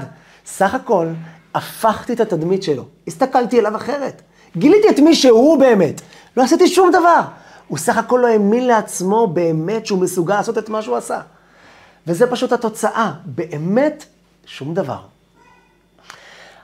סך 0.46 0.74
הכל 0.74 1.06
הפכתי 1.54 2.12
את 2.12 2.20
התדמית 2.20 2.62
שלו, 2.62 2.84
הסתכלתי 3.06 3.60
אליו 3.60 3.76
אחרת. 3.76 4.22
גיליתי 4.56 4.88
את 4.90 4.98
מי 4.98 5.14
שהוא 5.14 5.58
באמת, 5.58 6.00
לא 6.36 6.42
עשיתי 6.42 6.68
שום 6.68 6.90
דבר. 6.90 7.20
הוא 7.68 7.78
סך 7.78 7.96
הכל 7.96 8.18
לא 8.22 8.26
האמין 8.26 8.66
לעצמו 8.66 9.26
באמת 9.26 9.86
שהוא 9.86 9.98
מסוגל 9.98 10.34
לעשות 10.34 10.58
את 10.58 10.68
מה 10.68 10.82
שהוא 10.82 10.96
עשה. 10.96 11.20
וזה 12.06 12.30
פשוט 12.30 12.52
התוצאה, 12.52 13.12
באמת 13.24 14.04
שום 14.46 14.74
דבר. 14.74 15.00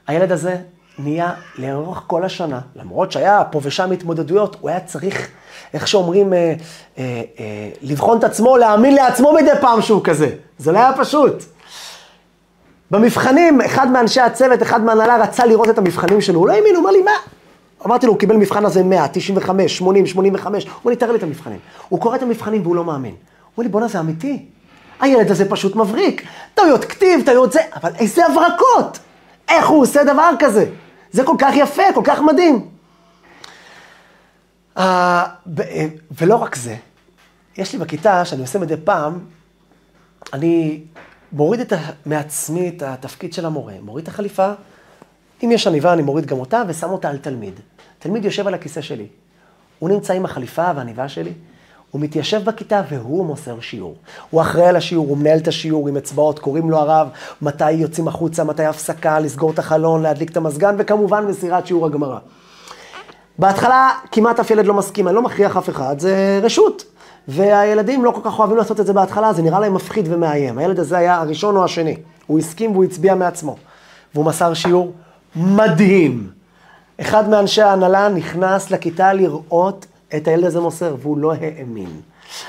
הילד 0.07 0.33
הזה 0.33 0.57
נהיה 0.99 1.35
לאורך 1.59 2.03
כל 2.07 2.25
השנה, 2.25 2.61
למרות 2.77 3.13
שהיה 3.13 3.45
פה 3.51 3.61
ושם 3.63 3.93
התמודדויות, 3.93 4.57
הוא 4.61 4.71
היה 4.71 4.81
צריך, 4.81 5.31
איך 5.75 5.89
שאומרים, 5.89 6.33
אה, 6.33 6.55
אה, 6.99 7.23
אה, 7.41 7.69
לבחון 7.83 8.19
את 8.19 8.25
עצמו, 8.25 8.57
להאמין 8.57 8.95
לעצמו 8.95 9.33
מדי 9.33 9.51
פעם 9.61 9.83
שהוא 9.83 10.05
כזה. 10.05 10.31
זה 10.59 10.73
לא 10.73 10.79
היה 10.79 10.93
פשוט. 10.97 11.45
במבחנים, 12.91 13.61
אחד 13.61 13.91
מאנשי 13.91 14.21
הצוות, 14.21 14.63
אחד 14.63 14.85
מהנהלה 14.85 15.17
רצה 15.17 15.47
לראות 15.47 15.69
את 15.69 15.79
המבחנים 15.79 16.21
שלו, 16.21 16.39
הוא 16.39 16.49
לא 16.49 16.53
האמין, 16.53 16.75
הוא 16.77 16.83
אמר 16.83 16.91
לי, 16.91 17.03
מה? 17.03 17.13
אמרתי 17.87 18.07
לו, 18.07 18.13
הוא 18.13 18.19
קיבל 18.19 18.37
מבחן 18.37 18.65
הזה 18.65 18.83
100, 18.83 19.09
95, 19.09 19.77
80, 19.79 20.07
85, 20.07 20.65
הוא 20.65 20.73
אומר 20.85 20.91
לי, 20.91 20.97
תראה 20.97 21.13
לי 21.13 21.19
את 21.19 21.23
המבחנים. 21.23 21.59
הוא 21.89 22.01
קורא 22.01 22.17
את 22.17 22.23
המבחנים 22.23 22.63
והוא 22.63 22.77
לא 22.77 22.85
מאמין. 22.85 23.11
הוא 23.11 23.53
אומר 23.57 23.63
לי, 23.67 23.69
בואנה, 23.69 23.89
זה 23.89 24.01
אמיתי. 24.01 24.45
הילד 25.01 25.31
הזה 25.31 25.51
פשוט 25.51 25.77
מבריק. 25.77 26.23
טעויות 26.55 26.85
כתיב, 26.85 27.21
טעויות 27.27 27.53
זה, 27.53 27.61
אבל 27.77 27.91
איזה 27.99 28.27
הברקות. 28.27 28.99
איך 29.49 29.69
הוא 29.69 29.83
עושה 29.83 30.05
דבר 30.05 30.31
כזה? 30.39 30.67
זה 31.13 31.25
כל 31.25 31.35
כך 31.39 31.57
יפה, 31.57 31.83
כל 31.95 32.01
כך 32.05 32.21
מדהים. 32.21 32.74
Uh, 34.77 34.81
ולא 36.21 36.37
רק 36.37 36.57
זה, 36.57 36.77
יש 37.57 37.73
לי 37.73 37.79
בכיתה, 37.79 38.25
שאני 38.25 38.43
עושה 38.43 38.59
מדי 38.59 38.75
פעם, 38.85 39.19
אני 40.33 40.81
מוריד 41.33 41.61
את, 41.61 41.73
מעצמי 42.07 42.69
את 42.69 42.83
התפקיד 42.83 43.33
של 43.33 43.47
המורה, 43.47 43.75
מוריד 43.83 44.03
את 44.03 44.09
החליפה, 44.09 44.53
אם 45.45 45.51
יש 45.53 45.67
עניבה 45.67 45.93
אני 45.93 46.03
מוריד 46.03 46.27
גם 46.27 46.41
אותה 46.41 46.63
ושם 46.69 46.91
אותה 46.91 47.11
על 47.11 47.19
תלמיד. 47.19 47.61
תלמיד 47.99 48.25
יושב 48.25 48.47
על 48.47 48.55
הכיסא 48.55 48.81
שלי, 48.81 49.07
הוא 49.79 49.91
נמצא 49.91 50.15
עם 50.15 50.25
החליפה 50.25 50.71
והעניבה 50.75 51.09
שלי, 51.09 51.33
הוא 51.91 52.01
מתיישב 52.01 52.45
בכיתה 52.45 52.83
והוא 52.89 53.27
מוסר 53.27 53.61
שיעור. 53.61 53.97
הוא 54.31 54.41
אחראי 54.41 54.67
על 54.67 54.77
השיעור, 54.77 55.09
הוא 55.09 55.19
מנהל 55.19 55.39
את 55.39 55.49
השיעור 55.49 55.89
עם 55.89 55.97
אצבעות, 55.97 56.39
קוראים 56.39 56.71
לו 56.71 56.79
הרב, 56.79 57.09
מתי 57.43 57.73
יוצאים 57.73 58.09
החוצה, 58.09 58.45
מתי 58.45 58.65
הפסקה, 58.65 59.21
לסגור 59.21 59.51
את 59.51 59.59
החלון, 59.59 60.03
להדליק 60.03 60.31
את 60.31 60.37
המזגן, 60.37 60.75
וכמובן 60.79 61.25
מסירת 61.25 61.67
שיעור 61.67 61.87
הגמרא. 61.87 62.19
בהתחלה 63.39 63.91
כמעט 64.13 64.41
אף 64.41 64.51
ילד 64.51 64.67
לא 64.67 64.75
מסכים, 64.75 65.09
אני 65.09 65.17
לא 65.17 65.23
מכריח 65.23 65.57
אף 65.57 65.69
אחד, 65.69 65.99
זה 65.99 66.41
רשות. 66.43 66.85
והילדים 67.29 68.05
לא 68.05 68.11
כל 68.11 68.21
כך 68.25 68.39
אוהבים 68.39 68.57
לעשות 68.57 68.81
את 68.81 68.87
זה 68.87 68.93
בהתחלה, 68.93 69.33
זה 69.33 69.43
נראה 69.43 69.61
להם 69.61 69.75
מפחיד 69.75 70.09
ומאיים. 70.11 70.59
הילד 70.59 70.81
הזה 70.81 70.99
היה 70.99 71.21
הראשון 71.21 71.57
או 71.57 71.65
השני. 71.65 71.97
הוא 72.27 72.39
הסכים 72.39 72.71
והוא 72.73 72.85
הצביע 72.85 73.15
מעצמו. 73.15 73.57
והוא 74.15 74.25
מסר 74.25 74.55
שיעור 74.55 74.93
מדהים. 75.37 76.31
אחד 77.01 77.29
מאנשי 77.29 77.63
ההנהלה 77.63 78.09
נכנס 78.09 78.71
לכיתה 78.71 79.13
לראות 79.13 79.87
את 80.17 80.29
הילד 80.29 80.45
הזה 80.45 80.61
מוסר, 80.61 80.97
והוא 81.03 81.19
לא 81.19 81.33
האמין. 81.41 81.91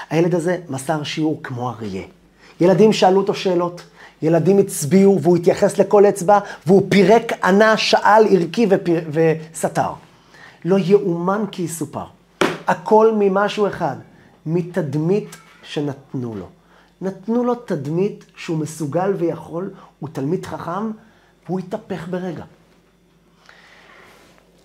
הילד 0.10 0.36
הזה 0.36 0.58
מסר 0.70 1.04
שיעור 1.04 1.40
כמו 1.44 1.70
אריה. 1.70 2.04
ילדים 2.62 2.94
שאלו 2.94 3.18
אותו 3.18 3.34
שאלות, 3.34 3.82
ילדים 4.22 4.58
הצביעו, 4.58 5.22
והוא 5.22 5.38
התייחס 5.38 5.78
לכל 5.78 6.06
אצבע, 6.06 6.40
והוא 6.68 6.84
פירק, 6.90 7.34
ענה, 7.44 7.78
שאל, 7.78 8.26
ערכי 8.30 8.68
ופיר... 8.70 9.02
וסתר. 9.12 10.05
לא 10.66 10.80
יאומן 10.80 11.46
כי 11.52 11.62
יסופר. 11.62 12.06
הכל 12.68 13.12
ממשהו 13.16 13.68
אחד, 13.68 13.96
מתדמית 14.46 15.36
שנתנו 15.64 16.36
לו. 16.36 16.48
נתנו 17.02 17.44
לו 17.44 17.56
תדמית 17.56 18.26
שהוא 18.36 18.58
מסוגל 18.58 19.14
ויכול, 19.18 19.74
הוא 20.00 20.10
תלמיד 20.14 20.46
חכם, 20.46 20.92
והוא 21.46 21.60
התהפך 21.60 22.08
ברגע. 22.10 22.44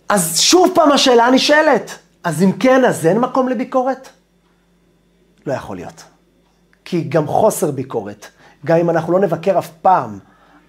אז 0.08 0.40
שוב 0.40 0.72
פעם 0.74 0.92
השאלה 0.92 1.30
נשאלת, 1.30 1.98
אז 2.24 2.42
אם 2.42 2.52
כן, 2.52 2.84
אז 2.84 3.06
אין 3.06 3.18
מקום 3.18 3.48
לביקורת? 3.48 4.08
לא 5.46 5.52
יכול 5.52 5.76
להיות. 5.76 6.04
כי 6.84 7.00
גם 7.00 7.26
חוסר 7.26 7.70
ביקורת, 7.70 8.26
גם 8.66 8.78
אם 8.78 8.90
אנחנו 8.90 9.12
לא 9.12 9.20
נבקר 9.20 9.58
אף 9.58 9.70
פעם, 9.82 10.18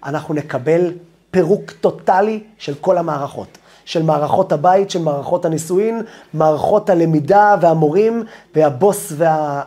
אנחנו 0.04 0.34
נקבל 0.34 0.94
פירוק 1.32 1.72
טוטאלי 1.72 2.44
של 2.58 2.74
כל 2.82 2.98
המערכות. 2.98 3.58
של 3.86 4.04
מערכות 4.04 4.52
הבית, 4.52 4.90
של 4.90 5.02
מערכות 5.02 5.46
הנישואין, 5.46 6.02
מערכות 6.34 6.90
הלמידה 6.90 7.56
והמורים 7.62 8.24
והבוס 8.56 9.14
וה, 9.18 9.62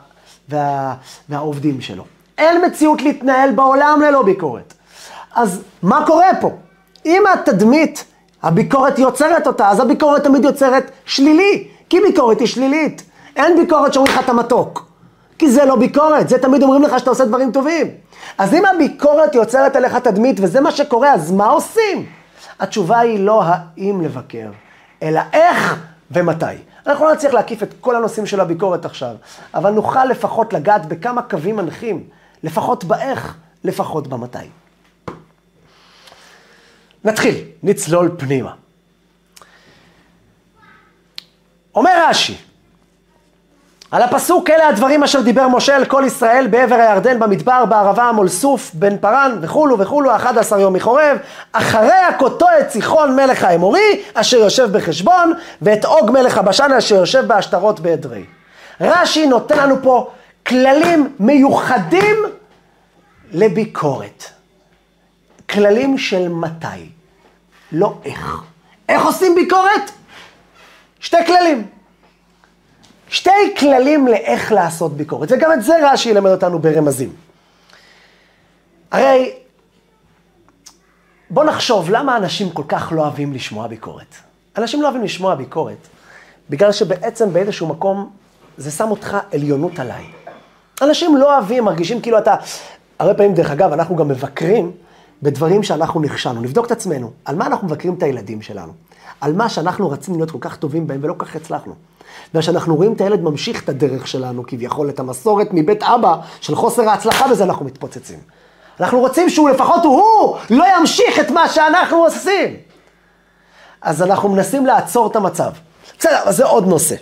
וה, 0.48 0.94
והעובדים 1.28 1.80
שלו. 1.80 2.04
אין 2.38 2.64
מציאות 2.66 3.02
להתנהל 3.02 3.52
בעולם 3.52 4.00
ללא 4.06 4.22
ביקורת. 4.22 4.74
אז 5.34 5.62
מה 5.82 6.06
קורה 6.06 6.28
פה? 6.40 6.50
אם 7.06 7.22
התדמית, 7.34 8.04
הביקורת 8.42 8.98
יוצרת 8.98 9.46
אותה, 9.46 9.68
אז 9.70 9.80
הביקורת 9.80 10.24
תמיד 10.24 10.44
יוצרת 10.44 10.90
שלילי, 11.04 11.68
כי 11.88 12.00
ביקורת 12.00 12.40
היא 12.40 12.48
שלילית. 12.48 13.02
אין 13.36 13.56
ביקורת 13.58 13.92
שאומרים 13.92 14.14
לך 14.14 14.24
אתה 14.24 14.32
מתוק, 14.32 14.86
כי 15.38 15.50
זה 15.50 15.64
לא 15.64 15.76
ביקורת, 15.76 16.28
זה 16.28 16.38
תמיד 16.38 16.62
אומרים 16.62 16.82
לך 16.82 16.98
שאתה 16.98 17.10
עושה 17.10 17.24
דברים 17.24 17.52
טובים. 17.52 17.86
אז 18.38 18.54
אם 18.54 18.62
הביקורת 18.66 19.34
יוצרת 19.34 19.76
עליך 19.76 19.96
תדמית 19.96 20.36
וזה 20.40 20.60
מה 20.60 20.70
שקורה, 20.70 21.12
אז 21.12 21.32
מה 21.32 21.46
עושים? 21.46 22.06
התשובה 22.60 22.98
היא 22.98 23.20
לא 23.20 23.42
האם 23.44 24.00
לבקר, 24.00 24.50
אלא 25.02 25.20
איך 25.32 25.84
ומתי. 26.10 26.44
אנחנו 26.86 27.04
לא 27.04 27.12
נצליח 27.12 27.34
להקיף 27.34 27.62
את 27.62 27.74
כל 27.80 27.96
הנושאים 27.96 28.26
של 28.26 28.40
הביקורת 28.40 28.84
עכשיו, 28.84 29.16
אבל 29.54 29.70
נוכל 29.70 30.04
לפחות 30.04 30.52
לגעת 30.52 30.86
בכמה 30.86 31.22
קווים 31.22 31.56
מנחים, 31.56 32.04
לפחות 32.42 32.84
באיך, 32.84 33.36
לפחות 33.64 34.06
במתי. 34.06 34.38
נתחיל, 37.04 37.34
נצלול 37.62 38.14
פנימה. 38.18 38.54
אומר 41.74 42.08
רש"י, 42.08 42.36
על 43.94 44.02
הפסוק 44.02 44.50
אלה 44.50 44.68
הדברים 44.68 45.02
אשר 45.02 45.20
דיבר 45.20 45.48
משה 45.48 45.76
אל 45.76 45.84
כל 45.84 46.02
ישראל 46.06 46.46
בעבר 46.46 46.74
הירדן 46.74 47.18
במדבר 47.18 47.64
בערבה 47.64 48.12
מול 48.12 48.28
סוף 48.28 48.70
בן 48.74 48.96
פרן 48.96 49.38
וכולו 49.40 49.78
וכולו 49.78 50.16
11 50.16 50.60
יום 50.60 50.72
מחורב 50.72 51.18
אחרי 51.52 51.92
הכותו 51.92 52.46
את 52.60 52.70
סיחון 52.70 53.16
מלך 53.16 53.44
האמורי 53.44 54.02
אשר 54.14 54.36
יושב 54.36 54.76
בחשבון 54.76 55.32
ואת 55.62 55.84
עוג 55.84 56.10
מלך 56.10 56.38
הבשן 56.38 56.72
אשר 56.78 56.94
יושב 56.94 57.26
בעשתרות 57.26 57.80
באדרי. 57.80 58.24
רש"י 58.80 59.26
נותן 59.26 59.58
לנו 59.58 59.82
פה 59.82 60.10
כללים 60.46 61.14
מיוחדים 61.18 62.16
לביקורת. 63.32 64.24
כללים 65.50 65.98
של 65.98 66.28
מתי, 66.28 66.88
לא 67.72 67.94
איך. 68.04 68.42
איך 68.88 69.04
עושים 69.04 69.34
ביקורת? 69.34 69.90
שתי 71.00 71.26
כללים. 71.26 71.73
שתי 73.14 73.54
כללים 73.58 74.08
לאיך 74.08 74.52
לעשות 74.52 74.92
ביקורת, 74.96 75.32
וגם 75.32 75.52
את 75.52 75.62
זה 75.62 75.74
רש"י 75.82 76.10
ילמד 76.10 76.30
אותנו 76.30 76.58
ברמזים. 76.58 77.12
הרי 78.90 79.32
בוא 81.30 81.44
נחשוב, 81.44 81.90
למה 81.90 82.16
אנשים 82.16 82.50
כל 82.50 82.62
כך 82.68 82.92
לא 82.96 83.02
אוהבים 83.02 83.32
לשמוע 83.32 83.66
ביקורת? 83.66 84.14
אנשים 84.58 84.82
לא 84.82 84.86
אוהבים 84.86 85.04
לשמוע 85.04 85.34
ביקורת, 85.34 85.88
בגלל 86.50 86.72
שבעצם 86.72 87.32
באיזשהו 87.32 87.66
מקום 87.66 88.10
זה 88.56 88.70
שם 88.70 88.90
אותך 88.90 89.16
עליונות 89.32 89.78
עליי. 89.78 90.04
אנשים 90.82 91.16
לא 91.16 91.34
אוהבים, 91.34 91.64
מרגישים 91.64 92.00
כאילו 92.00 92.18
אתה... 92.18 92.34
הרבה 92.98 93.14
פעמים, 93.14 93.34
דרך 93.34 93.50
אגב, 93.50 93.72
אנחנו 93.72 93.96
גם 93.96 94.08
מבקרים 94.08 94.72
בדברים 95.22 95.62
שאנחנו 95.62 96.00
נכשלנו. 96.00 96.40
נבדוק 96.40 96.66
את 96.66 96.70
עצמנו, 96.70 97.10
על 97.24 97.36
מה 97.36 97.46
אנחנו 97.46 97.66
מבקרים 97.66 97.94
את 97.94 98.02
הילדים 98.02 98.42
שלנו? 98.42 98.72
על 99.24 99.32
מה 99.32 99.48
שאנחנו 99.48 99.90
רצינו 99.90 100.16
להיות 100.16 100.30
כל 100.30 100.38
כך 100.40 100.56
טובים 100.56 100.86
בהם 100.86 101.00
ולא 101.02 101.14
כל 101.16 101.24
כך 101.26 101.36
הצלחנו. 101.36 101.74
וכשאנחנו 102.34 102.76
רואים 102.76 102.92
את 102.92 103.00
הילד 103.00 103.20
ממשיך 103.20 103.64
את 103.64 103.68
הדרך 103.68 104.08
שלנו, 104.08 104.46
כביכול, 104.46 104.88
את 104.88 105.00
המסורת 105.00 105.48
מבית 105.52 105.82
אבא 105.82 106.16
של 106.40 106.54
חוסר 106.54 106.88
ההצלחה 106.88 107.28
בזה, 107.28 107.44
אנחנו 107.44 107.64
מתפוצצים. 107.64 108.18
אנחנו 108.80 108.98
רוצים 108.98 109.30
שהוא 109.30 109.50
לפחות 109.50 109.84
הוא, 109.84 110.02
הוא 110.02 110.36
לא 110.50 110.64
ימשיך 110.78 111.20
את 111.20 111.30
מה 111.30 111.48
שאנחנו 111.48 111.96
עושים. 111.96 112.56
אז 113.82 114.02
אנחנו 114.02 114.28
מנסים 114.28 114.66
לעצור 114.66 115.06
את 115.06 115.16
המצב. 115.16 115.50
בסדר, 115.98 116.18
אז 116.24 116.36
זה 116.36 116.44
עוד 116.44 116.66
נושא. 116.66 116.96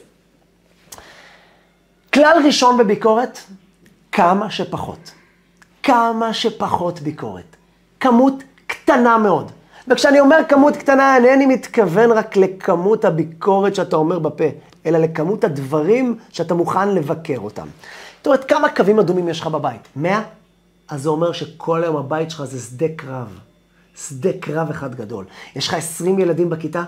כלל 2.15 2.43
ראשון 2.47 2.79
בביקורת, 2.79 3.39
כמה 4.13 4.51
שפחות. 4.51 5.11
כמה 5.83 6.35
שפחות 6.35 7.01
ביקורת. 7.01 7.57
כמות 8.01 8.35
קטנה 8.67 9.19
מאוד. 9.19 9.53
וכשאני 9.89 10.21
אומר 10.21 10.37
כמות 10.49 10.77
קטנה, 10.77 11.17
אינני 11.17 11.47
מתכוון 11.47 12.13
רק 12.13 12.37
לכמות 12.37 13.05
הביקורת 13.05 13.75
שאתה 13.75 13.97
אומר 13.97 14.19
בפה, 14.19 14.45
אלא 14.87 14.99
לכמות 14.99 15.45
הדברים 15.45 16.19
שאתה 16.31 16.55
מוכן 16.55 16.89
לבקר 16.89 17.39
אותם. 17.39 17.67
זאת 18.17 18.27
אומרת, 18.27 18.45
כמה 18.45 18.69
קווים 18.69 18.99
אדומים 18.99 19.29
יש 19.29 19.41
לך 19.41 19.47
בבית? 19.47 19.89
100? 19.97 20.23
אז 20.89 21.03
זה 21.03 21.09
אומר 21.09 21.33
שכל 21.33 21.85
היום 21.85 21.97
הבית 21.97 22.31
שלך 22.31 22.45
זה 22.45 22.61
שדה 22.61 22.87
קרב. 22.97 23.39
שדה 23.97 24.31
קרב 24.41 24.71
אחד 24.71 24.95
גדול. 24.95 25.25
יש 25.57 25.69
לך 25.69 25.75
20 25.75 26.19
ילדים 26.19 26.51
בכיתה, 26.51 26.85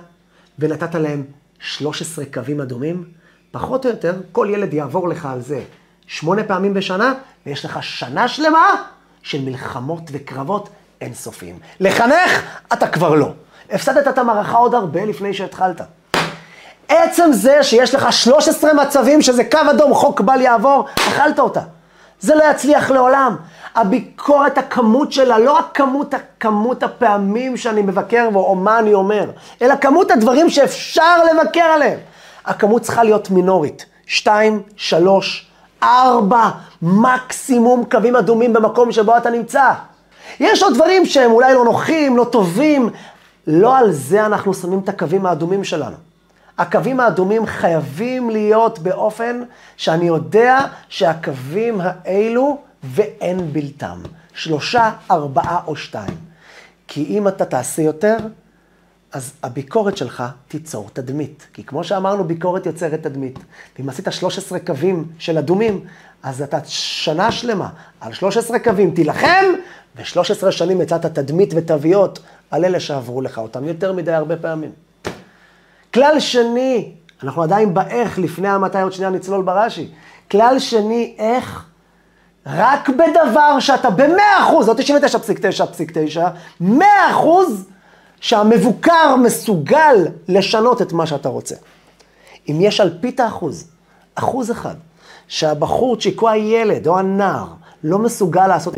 ונתת 0.58 0.94
להם 0.94 1.24
13 1.58 2.24
קווים 2.24 2.60
אדומים, 2.60 3.04
פחות 3.50 3.86
או 3.86 3.90
יותר, 3.90 4.14
כל 4.32 4.48
ילד 4.50 4.74
יעבור 4.74 5.08
לך 5.08 5.26
על 5.26 5.40
זה 5.40 5.62
שמונה 6.06 6.44
פעמים 6.44 6.74
בשנה, 6.74 7.14
ויש 7.46 7.64
לך 7.64 7.82
שנה 7.82 8.28
שלמה 8.28 8.82
של 9.22 9.44
מלחמות 9.44 10.02
וקרבות 10.12 10.68
אינסופיים. 11.00 11.58
לחנך, 11.80 12.42
אתה 12.72 12.86
כבר 12.86 13.14
לא. 13.14 13.28
הפסדת 13.70 14.08
את 14.08 14.18
המערכה 14.18 14.56
עוד 14.56 14.74
הרבה 14.74 15.04
לפני 15.04 15.34
שהתחלת. 15.34 15.80
עצם 16.88 17.32
זה 17.32 17.62
שיש 17.62 17.94
לך 17.94 18.12
13 18.12 18.74
מצבים 18.74 19.22
שזה 19.22 19.44
קו 19.44 19.58
אדום, 19.70 19.94
חוק 19.94 20.20
בל 20.20 20.40
יעבור, 20.40 20.84
אכלת 20.94 21.38
אותה. 21.38 21.60
זה 22.20 22.34
לא 22.34 22.44
יצליח 22.50 22.90
לעולם. 22.90 23.36
הביקורת, 23.74 24.58
הכמות 24.58 25.12
שלה, 25.12 25.38
לא 25.38 25.52
רק 25.52 25.64
כמות, 25.74 26.14
כמות 26.40 26.82
הפעמים 26.82 27.56
שאני 27.56 27.82
מבקר 27.82 28.28
או 28.34 28.54
מה 28.54 28.78
אני 28.78 28.94
אומר, 28.94 29.30
אלא 29.62 29.74
כמות 29.76 30.10
הדברים 30.10 30.50
שאפשר 30.50 31.24
לבקר 31.24 31.60
עליהם. 31.60 31.98
הכמות 32.44 32.82
צריכה 32.82 33.04
להיות 33.04 33.30
מינורית. 33.30 33.86
שתיים, 34.06 34.62
שלוש, 34.76 35.46
ארבע, 35.82 36.50
מקסימום 36.82 37.84
קווים 37.90 38.16
אדומים 38.16 38.52
במקום 38.52 38.92
שבו 38.92 39.16
אתה 39.16 39.30
נמצא. 39.30 39.72
יש 40.40 40.62
עוד 40.62 40.74
דברים 40.74 41.06
שהם 41.06 41.30
אולי 41.30 41.54
לא 41.54 41.64
נוחים, 41.64 42.16
לא 42.16 42.24
טובים, 42.24 42.90
לא 43.46 43.78
על 43.78 43.92
זה 43.92 44.26
אנחנו 44.26 44.54
שמים 44.54 44.78
את 44.78 44.88
הקווים 44.88 45.26
האדומים 45.26 45.64
שלנו. 45.64 45.96
הקווים 46.58 47.00
האדומים 47.00 47.46
חייבים 47.46 48.30
להיות 48.30 48.78
באופן 48.78 49.42
שאני 49.76 50.06
יודע 50.06 50.58
שהקווים 50.88 51.80
האלו 51.80 52.58
ואין 52.84 53.52
בלתם. 53.52 53.98
שלושה, 54.34 54.90
ארבעה 55.10 55.60
או 55.66 55.76
שתיים. 55.76 56.16
כי 56.88 57.04
אם 57.04 57.28
אתה 57.28 57.44
תעשה 57.44 57.82
יותר, 57.82 58.16
אז 59.12 59.32
הביקורת 59.42 59.96
שלך 59.96 60.24
תיצור 60.48 60.90
תדמית. 60.92 61.46
כי 61.52 61.64
כמו 61.64 61.84
שאמרנו, 61.84 62.24
ביקורת 62.24 62.66
יוצרת 62.66 63.02
תדמית. 63.02 63.38
ואם 63.78 63.88
עשית 63.88 64.12
13 64.12 64.58
קווים 64.58 65.04
של 65.18 65.38
אדומים, 65.38 65.84
אז 66.22 66.42
אתה 66.42 66.58
שנה 66.64 67.32
שלמה 67.32 67.68
על 68.00 68.12
13 68.12 68.58
קווים 68.58 68.94
תילחם, 68.94 69.44
ו-13 69.96 70.50
שנים 70.50 70.80
יצאת 70.80 71.06
תדמית 71.06 71.52
ותוויות 71.56 72.18
על 72.50 72.64
אלה 72.64 72.80
שעברו 72.80 73.20
לך 73.20 73.38
אותם 73.38 73.64
יותר 73.64 73.92
מדי 73.92 74.12
הרבה 74.12 74.36
פעמים. 74.36 74.70
כלל 75.94 76.20
שני, 76.20 76.92
אנחנו 77.22 77.42
עדיין 77.42 77.74
באיך, 77.74 78.18
לפני 78.18 78.48
המתי, 78.48 78.80
עוד 78.80 78.92
שנייה 78.92 79.10
נצלול 79.10 79.42
ברש"י. 79.42 79.88
כלל 80.30 80.58
שני, 80.58 81.14
איך? 81.18 81.64
רק 82.46 82.88
בדבר 82.88 83.60
שאתה 83.60 83.90
במאה 83.90 84.42
אחוז, 84.42 84.68
לא 84.68 84.74
99.9.9, 84.74 86.20
מאה 86.60 87.10
אחוז 87.10 87.64
שהמבוקר 88.20 89.16
מסוגל 89.16 89.96
לשנות 90.28 90.82
את 90.82 90.92
מה 90.92 91.06
שאתה 91.06 91.28
רוצה. 91.28 91.54
אם 92.48 92.58
יש 92.60 92.80
אלפית 92.80 93.20
האחוז, 93.20 93.70
אחוז 94.14 94.50
אחד, 94.50 94.74
שהבחור 95.28 95.96
צ'יקו 95.96 96.28
הילד 96.28 96.86
או 96.86 96.98
הנער 96.98 97.46
לא 97.84 97.98
מסוגל 97.98 98.46
לעשות 98.46 98.72